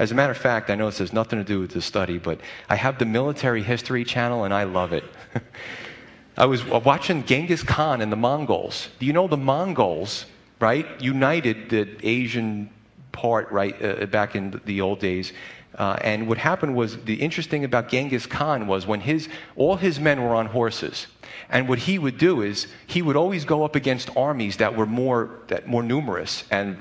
[0.02, 2.18] As a matter of fact, I know this has nothing to do with this study,
[2.18, 5.04] but I have the military history channel and I love it.
[6.36, 8.88] I was watching Genghis Khan and the Mongols.
[8.98, 10.26] Do you know the Mongols,
[10.58, 12.68] right, united the Asian
[13.12, 15.32] part, right, uh, back in the old days.
[15.76, 20.00] Uh, and what happened was the interesting about Genghis Khan was when his all his
[20.00, 21.06] men were on horses,
[21.48, 24.84] and what he would do is he would always go up against armies that were
[24.84, 26.76] more that more numerous, and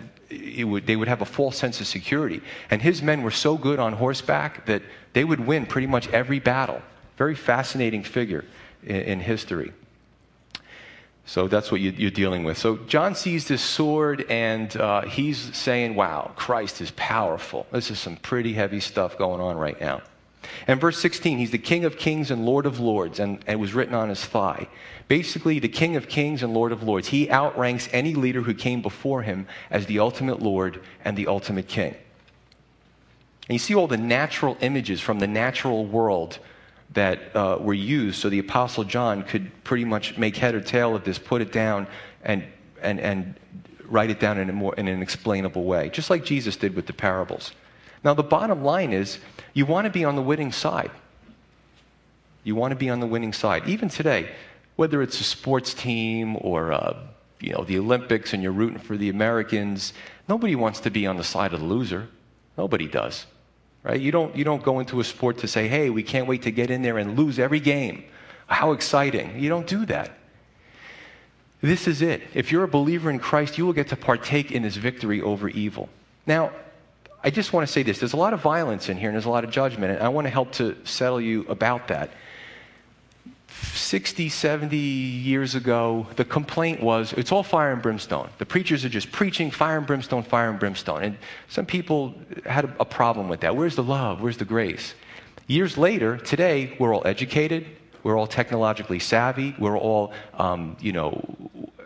[0.63, 2.41] would, they would have a false sense of security.
[2.69, 4.81] And his men were so good on horseback that
[5.13, 6.81] they would win pretty much every battle.
[7.17, 8.45] Very fascinating figure
[8.83, 9.73] in, in history.
[11.25, 12.57] So that's what you, are dealing with.
[12.57, 17.67] So John sees this sword and uh, he's saying, wow, Christ is powerful.
[17.71, 20.01] This is some pretty heavy stuff going on right now.
[20.67, 23.59] And verse 16, he's the King of kings and Lord of lords, and, and it
[23.59, 24.67] was written on his thigh.
[25.07, 27.09] Basically, the King of kings and Lord of lords.
[27.09, 31.67] He outranks any leader who came before him as the ultimate Lord and the ultimate
[31.67, 31.95] King.
[33.47, 36.39] And you see all the natural images from the natural world
[36.93, 40.95] that uh, were used so the Apostle John could pretty much make head or tail
[40.95, 41.87] of this, put it down,
[42.23, 42.43] and,
[42.81, 43.35] and, and
[43.85, 46.87] write it down in, a more, in an explainable way, just like Jesus did with
[46.87, 47.51] the parables.
[48.03, 49.19] Now, the bottom line is
[49.53, 50.91] you want to be on the winning side.
[52.43, 53.67] You want to be on the winning side.
[53.67, 54.29] Even today,
[54.75, 56.97] whether it's a sports team or uh,
[57.39, 59.93] you know, the Olympics and you're rooting for the Americans,
[60.27, 62.07] nobody wants to be on the side of the loser.
[62.57, 63.25] Nobody does
[63.83, 63.99] right?
[63.99, 66.51] You don't, you don't go into a sport to say, hey, we can't wait to
[66.51, 68.03] get in there and lose every game.
[68.47, 69.39] How exciting.
[69.39, 70.11] You don't do that.
[71.61, 72.23] This is it.
[72.33, 75.47] If you're a believer in Christ, you will get to partake in his victory over
[75.47, 75.89] evil.
[76.25, 76.51] Now,
[77.23, 79.25] I just want to say this there's a lot of violence in here and there's
[79.25, 82.11] a lot of judgment, and I want to help to settle you about that.
[83.73, 88.29] 60, 70 years ago, the complaint was it's all fire and brimstone.
[88.37, 91.03] The preachers are just preaching fire and brimstone, fire and brimstone.
[91.03, 91.17] And
[91.47, 92.15] some people
[92.45, 93.55] had a, problem with that.
[93.55, 94.21] Where's the love?
[94.21, 94.95] Where's the grace?
[95.47, 97.67] Years later, today, we're all educated,
[98.03, 101.21] we're all technologically savvy, we're all, um, you know,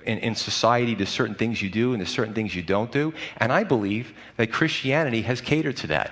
[0.06, 3.14] in, in, society, there's certain things you do and there's certain things you don't do.
[3.38, 6.12] And I believe that Christianity has catered to that.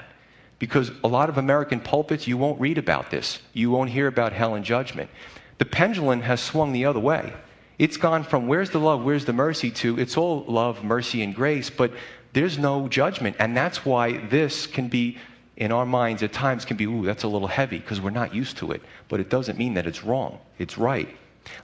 [0.60, 3.40] Because a lot of American pulpits, you won't read about this.
[3.54, 5.10] You won't hear about hell and judgment.
[5.58, 7.34] The pendulum has swung the other way.
[7.80, 11.34] It's gone from where's the love, where's the mercy to it's all love, mercy, and
[11.34, 11.92] grace, but
[12.34, 13.36] there's no judgment.
[13.40, 15.18] And that's why this can be,
[15.58, 18.34] in our minds, at times can be, ooh, that's a little heavy because we're not
[18.34, 18.82] used to it.
[19.08, 21.10] But it doesn't mean that it's wrong, it's right.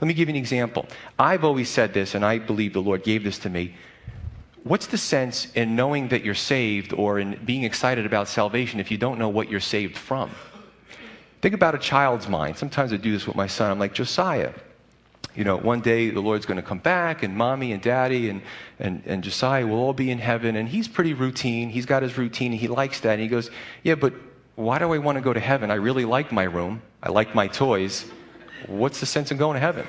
[0.01, 0.86] Let me give you an example.
[1.17, 3.75] I've always said this, and I believe the Lord gave this to me.
[4.63, 8.91] What's the sense in knowing that you're saved or in being excited about salvation if
[8.91, 10.32] you don't know what you're saved from?
[11.41, 12.57] Think about a child's mind.
[12.57, 13.71] Sometimes I do this with my son.
[13.71, 14.51] I'm like, Josiah,
[15.36, 18.41] you know, one day the Lord's going to come back, and mommy and daddy and,
[18.80, 20.57] and, and Josiah will all be in heaven.
[20.57, 21.69] And he's pretty routine.
[21.69, 23.13] He's got his routine, and he likes that.
[23.13, 23.49] And he goes,
[23.84, 24.13] Yeah, but
[24.55, 25.71] why do I want to go to heaven?
[25.71, 28.05] I really like my room, I like my toys.
[28.68, 29.88] What's the sense in going to heaven?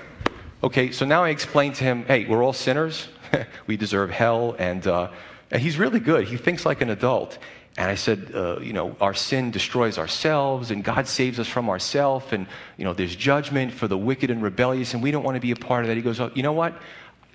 [0.63, 3.09] Okay, so now I explain to him, Hey, we're all sinners.
[3.67, 4.57] we deserve hell.
[4.59, 5.11] And, uh,
[5.51, 6.29] and he's really good.
[6.29, 7.39] He thinks like an adult.
[7.79, 11.71] And I said, uh, you know, our sin destroys ourselves, and God saves us from
[11.71, 12.47] ourselves, and,
[12.77, 15.53] you know, there's judgment for the wicked and rebellious, and we don't want to be
[15.53, 15.97] a part of that.
[15.97, 16.75] He goes, oh, you know what?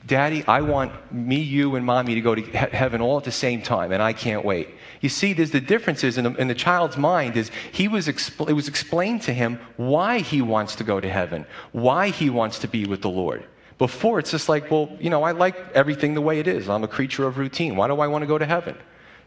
[0.06, 3.32] Daddy, I want me, you, and mommy to go to he- heaven all at the
[3.32, 4.70] same time, and I can't wait.
[5.02, 8.48] You see, there's the differences in the, in the child's mind is he was expl-
[8.48, 12.60] it was explained to him why he wants to go to heaven, why he wants
[12.60, 13.46] to be with the Lord.
[13.78, 16.70] Before, it's just like, well, you know, I like everything the way it is.
[16.70, 17.76] I'm a creature of routine.
[17.76, 18.78] Why do I want to go to heaven?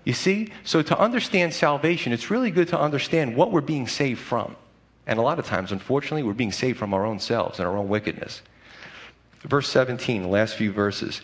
[0.04, 0.52] You see?
[0.64, 4.56] So to understand salvation, it's really good to understand what we're being saved from.
[5.06, 7.76] And a lot of times, unfortunately, we're being saved from our own selves and our
[7.76, 8.42] own wickedness.
[9.42, 11.20] Verse 17, the last few verses.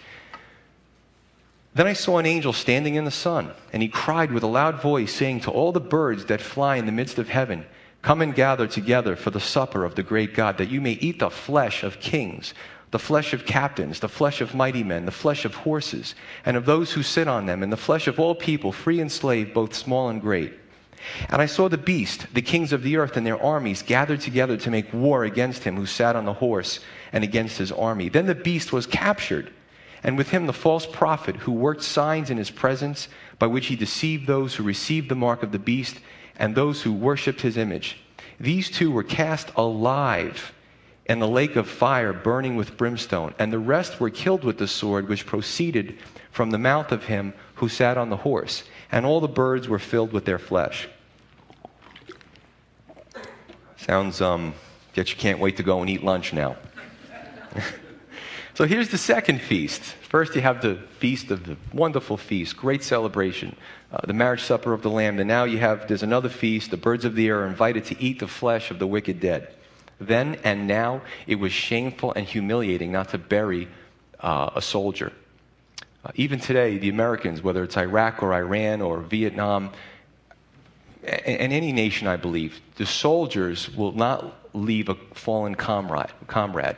[1.75, 4.81] Then I saw an angel standing in the sun, and he cried with a loud
[4.81, 7.67] voice, saying to all the birds that fly in the midst of heaven,
[8.03, 11.19] Come and gather together for the supper of the great God, that you may eat
[11.19, 12.55] the flesh of kings
[12.95, 16.15] the flesh of captains, the flesh of mighty men, the flesh of horses,
[16.47, 19.11] and of those who sit on them, and the flesh of all people, free and
[19.11, 20.53] slave, both small and great.
[21.29, 24.57] And I saw the beast, the kings of the earth and their armies, gathered together
[24.59, 26.81] to make war against him who sat on the horse
[27.13, 28.09] and against his army.
[28.09, 29.53] Then the beast was captured,
[30.03, 33.77] and with him the false prophet who worked signs in his presence, by which he
[33.77, 36.01] deceived those who received the mark of the beast
[36.37, 37.99] and those who worshipped his image.
[38.41, 40.53] These two were cast alive
[41.07, 44.67] and the lake of fire burning with brimstone, and the rest were killed with the
[44.67, 45.99] sword which proceeded
[46.31, 49.79] from the mouth of him who sat on the horse, and all the birds were
[49.79, 50.89] filled with their flesh.
[53.87, 54.55] Sounds um,
[54.95, 56.57] that you can't wait to go and eat lunch now.
[58.55, 59.83] so here's the second feast.
[59.83, 63.55] First, you have the feast of the wonderful feast, great celebration,
[63.93, 65.19] uh, the marriage supper of the Lamb.
[65.19, 66.71] And now you have, there's another feast.
[66.71, 69.53] The birds of the air are invited to eat the flesh of the wicked dead.
[70.01, 73.69] Then and now, it was shameful and humiliating not to bury
[74.21, 75.13] uh, a soldier.
[76.03, 79.73] Uh, even today, the Americans, whether it's Iraq or Iran or Vietnam,
[81.07, 86.13] and any nation, I believe, the soldiers will not leave a fallen comrade.
[86.27, 86.77] comrade.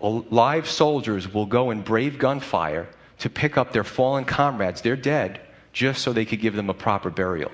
[0.00, 2.88] Live soldiers will go and brave gunfire
[3.18, 4.80] to pick up their fallen comrades.
[4.82, 5.40] They're dead,
[5.72, 7.52] just so they could give them a proper burial.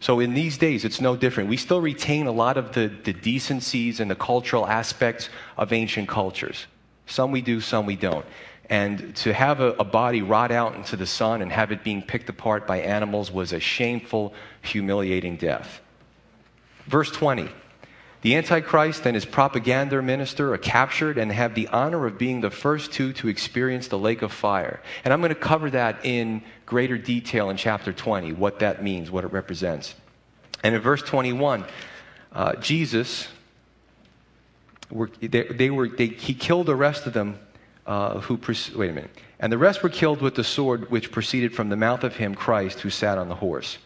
[0.00, 1.48] So in these days, it's no different.
[1.48, 6.08] We still retain a lot of the, the decencies and the cultural aspects of ancient
[6.08, 6.66] cultures.
[7.06, 8.26] Some we do, some we don't.
[8.68, 12.02] And to have a, a, body rot out into the sun and have it being
[12.02, 15.80] picked apart by animals was a shameful, humiliating death.
[16.86, 17.48] Verse 20
[18.22, 22.50] The Antichrist and his propaganda minister are captured and have the honor of being the
[22.50, 24.80] first two to experience the lake of fire.
[25.04, 29.12] And I'm going to cover that in greater detail in chapter 20, what that means,
[29.12, 29.94] what it represents.
[30.64, 31.64] And in verse 21,
[32.32, 33.28] uh, Jesus,
[34.90, 37.38] were, they, they were, they, he killed the rest of them
[37.86, 38.38] uh, who,
[38.76, 39.10] wait a minute.
[39.38, 42.34] And the rest were killed with the sword which proceeded from the mouth of him,
[42.34, 43.78] Christ, who sat on the horse.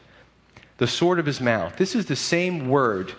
[0.79, 1.77] The sword of his mouth.
[1.77, 3.13] This is the same word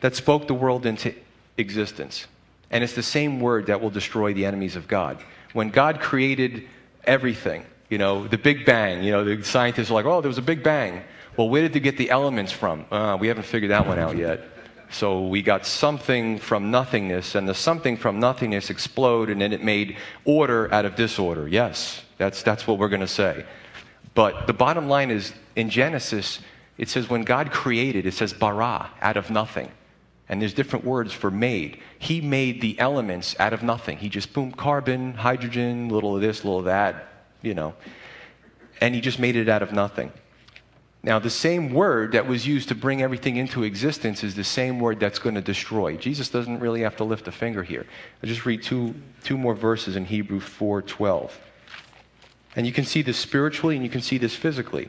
[0.00, 1.14] that spoke the world into
[1.56, 2.26] existence.
[2.70, 5.22] And it's the same word that will destroy the enemies of God.
[5.52, 6.68] When God created
[7.04, 9.02] everything, you know, the Big Bang.
[9.02, 11.02] You know, the scientists are like, oh, there was a Big Bang.
[11.36, 12.84] Well, where did they get the elements from?
[12.90, 14.40] Uh, we haven't figured that one out yet.
[14.90, 19.62] So we got something from nothingness, and the something from nothingness exploded, and then it
[19.62, 21.46] made order out of disorder.
[21.46, 23.44] Yes, that's, that's what we're going to say.
[24.14, 26.40] But the bottom line is in Genesis,
[26.78, 29.70] it says when God created, it says bara, out of nothing.
[30.28, 31.80] And there's different words for made.
[31.98, 33.98] He made the elements out of nothing.
[33.98, 37.08] He just boom, carbon, hydrogen, little of this, little of that,
[37.42, 37.74] you know.
[38.80, 40.12] And he just made it out of nothing.
[41.02, 44.80] Now, the same word that was used to bring everything into existence is the same
[44.80, 45.96] word that's going to destroy.
[45.96, 47.86] Jesus doesn't really have to lift a finger here.
[48.22, 51.30] I'll just read two, two more verses in Hebrews 4:12.
[52.56, 54.88] And you can see this spiritually and you can see this physically.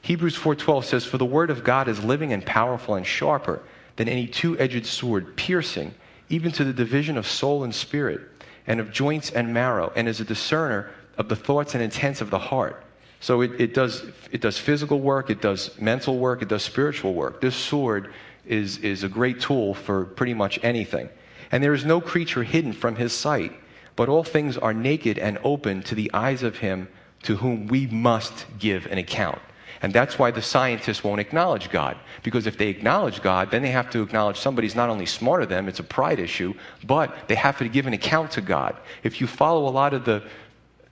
[0.00, 3.60] Hebrews 4:12 says, "For the word of God is living and powerful and sharper
[3.96, 5.94] than any two-edged sword, piercing
[6.30, 8.22] even to the division of soul and spirit,
[8.66, 12.30] and of joints and marrow, and is a discerner of the thoughts and intents of
[12.30, 12.82] the heart."
[13.22, 17.14] So it, it, does, it does physical work, it does mental work, it does spiritual
[17.14, 17.40] work.
[17.40, 18.12] This sword
[18.44, 21.08] is, is a great tool for pretty much anything.
[21.52, 23.52] And there is no creature hidden from his sight,
[23.94, 26.88] but all things are naked and open to the eyes of him
[27.22, 29.38] to whom we must give an account.
[29.82, 31.96] And that's why the scientists won't acknowledge God.
[32.24, 35.58] Because if they acknowledge God, then they have to acknowledge somebody's not only smarter than
[35.58, 38.76] them, it's a pride issue, but they have to give an account to God.
[39.04, 40.24] If you follow a lot of the,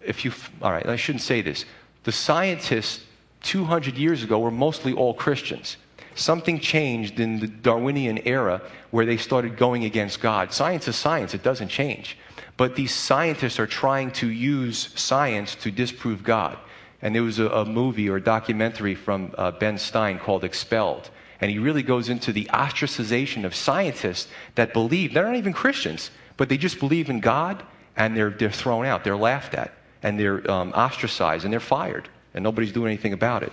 [0.01, 1.65] if you, all right, I shouldn't say this
[2.05, 3.05] the scientists
[3.43, 5.77] 200 years ago were mostly all Christians.
[6.15, 10.53] Something changed in the Darwinian era where they started going against God.
[10.53, 12.19] Science is science, it doesn't change.
[12.57, 16.59] But these scientists are trying to use science to disprove God.
[17.01, 21.11] And there was a, a movie or a documentary from uh, Ben Stein called Expelled.
[21.41, 26.11] And he really goes into the ostracization of scientists that believe, they're not even Christians,
[26.37, 27.63] but they just believe in God
[27.97, 29.73] and they're, they're thrown out, they're laughed at
[30.03, 33.53] and they're um, ostracized and they're fired, and nobody's doing anything about it.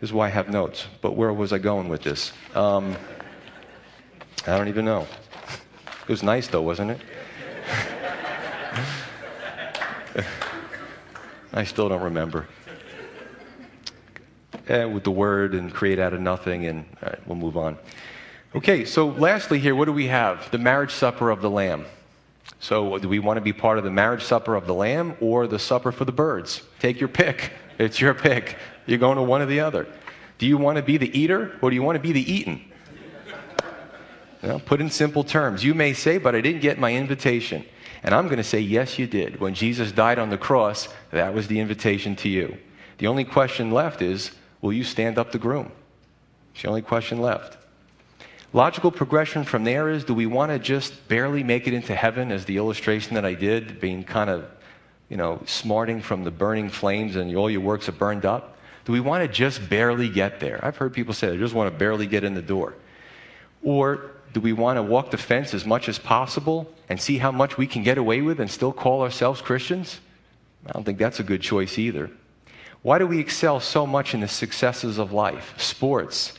[0.00, 0.86] This is why I have notes.
[1.00, 2.32] But where was I going with this?
[2.54, 2.96] Um,
[4.46, 5.06] I don't even know.
[6.02, 7.00] It was nice, though, wasn't it?
[11.52, 12.46] I still don't remember.
[14.68, 16.84] Eh, with the word and create out of nothing, and
[17.26, 17.78] we'll move on.
[18.54, 20.50] Okay, so lastly, here, what do we have?
[20.50, 21.86] The marriage supper of the Lamb.
[22.58, 25.46] So, do we want to be part of the marriage supper of the Lamb or
[25.46, 26.62] the supper for the birds?
[26.78, 27.52] Take your pick.
[27.78, 28.56] It's your pick.
[28.86, 29.86] You're going to one or the other.
[30.38, 32.64] Do you want to be the eater or do you want to be the eaten?
[34.64, 35.64] put in simple terms.
[35.64, 37.64] You may say, but I didn't get my invitation.
[38.02, 39.40] And I'm going to say, yes, you did.
[39.40, 42.56] When Jesus died on the cross, that was the invitation to you.
[42.98, 44.30] The only question left is,
[44.60, 45.72] will you stand up the groom?
[46.54, 47.58] It's the only question left.
[48.56, 52.32] Logical progression from there is do we want to just barely make it into heaven,
[52.32, 54.46] as the illustration that I did, being kind of,
[55.10, 58.56] you know, smarting from the burning flames and all your works are burned up?
[58.86, 60.58] Do we want to just barely get there?
[60.64, 62.72] I've heard people say, I just want to barely get in the door.
[63.62, 67.32] Or do we want to walk the fence as much as possible and see how
[67.32, 70.00] much we can get away with and still call ourselves Christians?
[70.64, 72.10] I don't think that's a good choice either.
[72.80, 75.52] Why do we excel so much in the successes of life?
[75.58, 76.38] Sports,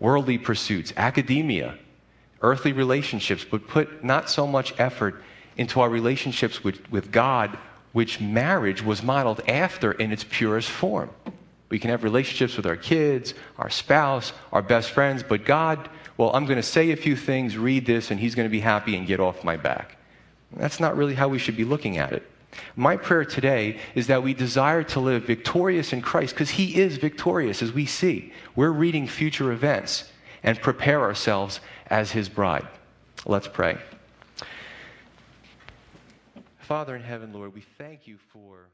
[0.00, 1.78] worldly pursuits, academia,
[2.42, 5.22] earthly relationships, but put not so much effort
[5.56, 7.56] into our relationships with, with God,
[7.92, 11.10] which marriage was modeled after in its purest form.
[11.68, 16.30] We can have relationships with our kids, our spouse, our best friends, but God, well,
[16.34, 18.96] I'm going to say a few things, read this, and He's going to be happy
[18.96, 19.96] and get off my back.
[20.52, 22.28] That's not really how we should be looking at it.
[22.76, 26.96] My prayer today is that we desire to live victorious in Christ because He is
[26.96, 28.32] victorious, as we see.
[28.56, 30.10] We're reading future events
[30.42, 32.66] and prepare ourselves as His bride.
[33.26, 33.78] Let's pray.
[36.58, 38.68] Father in heaven, Lord, we thank you for.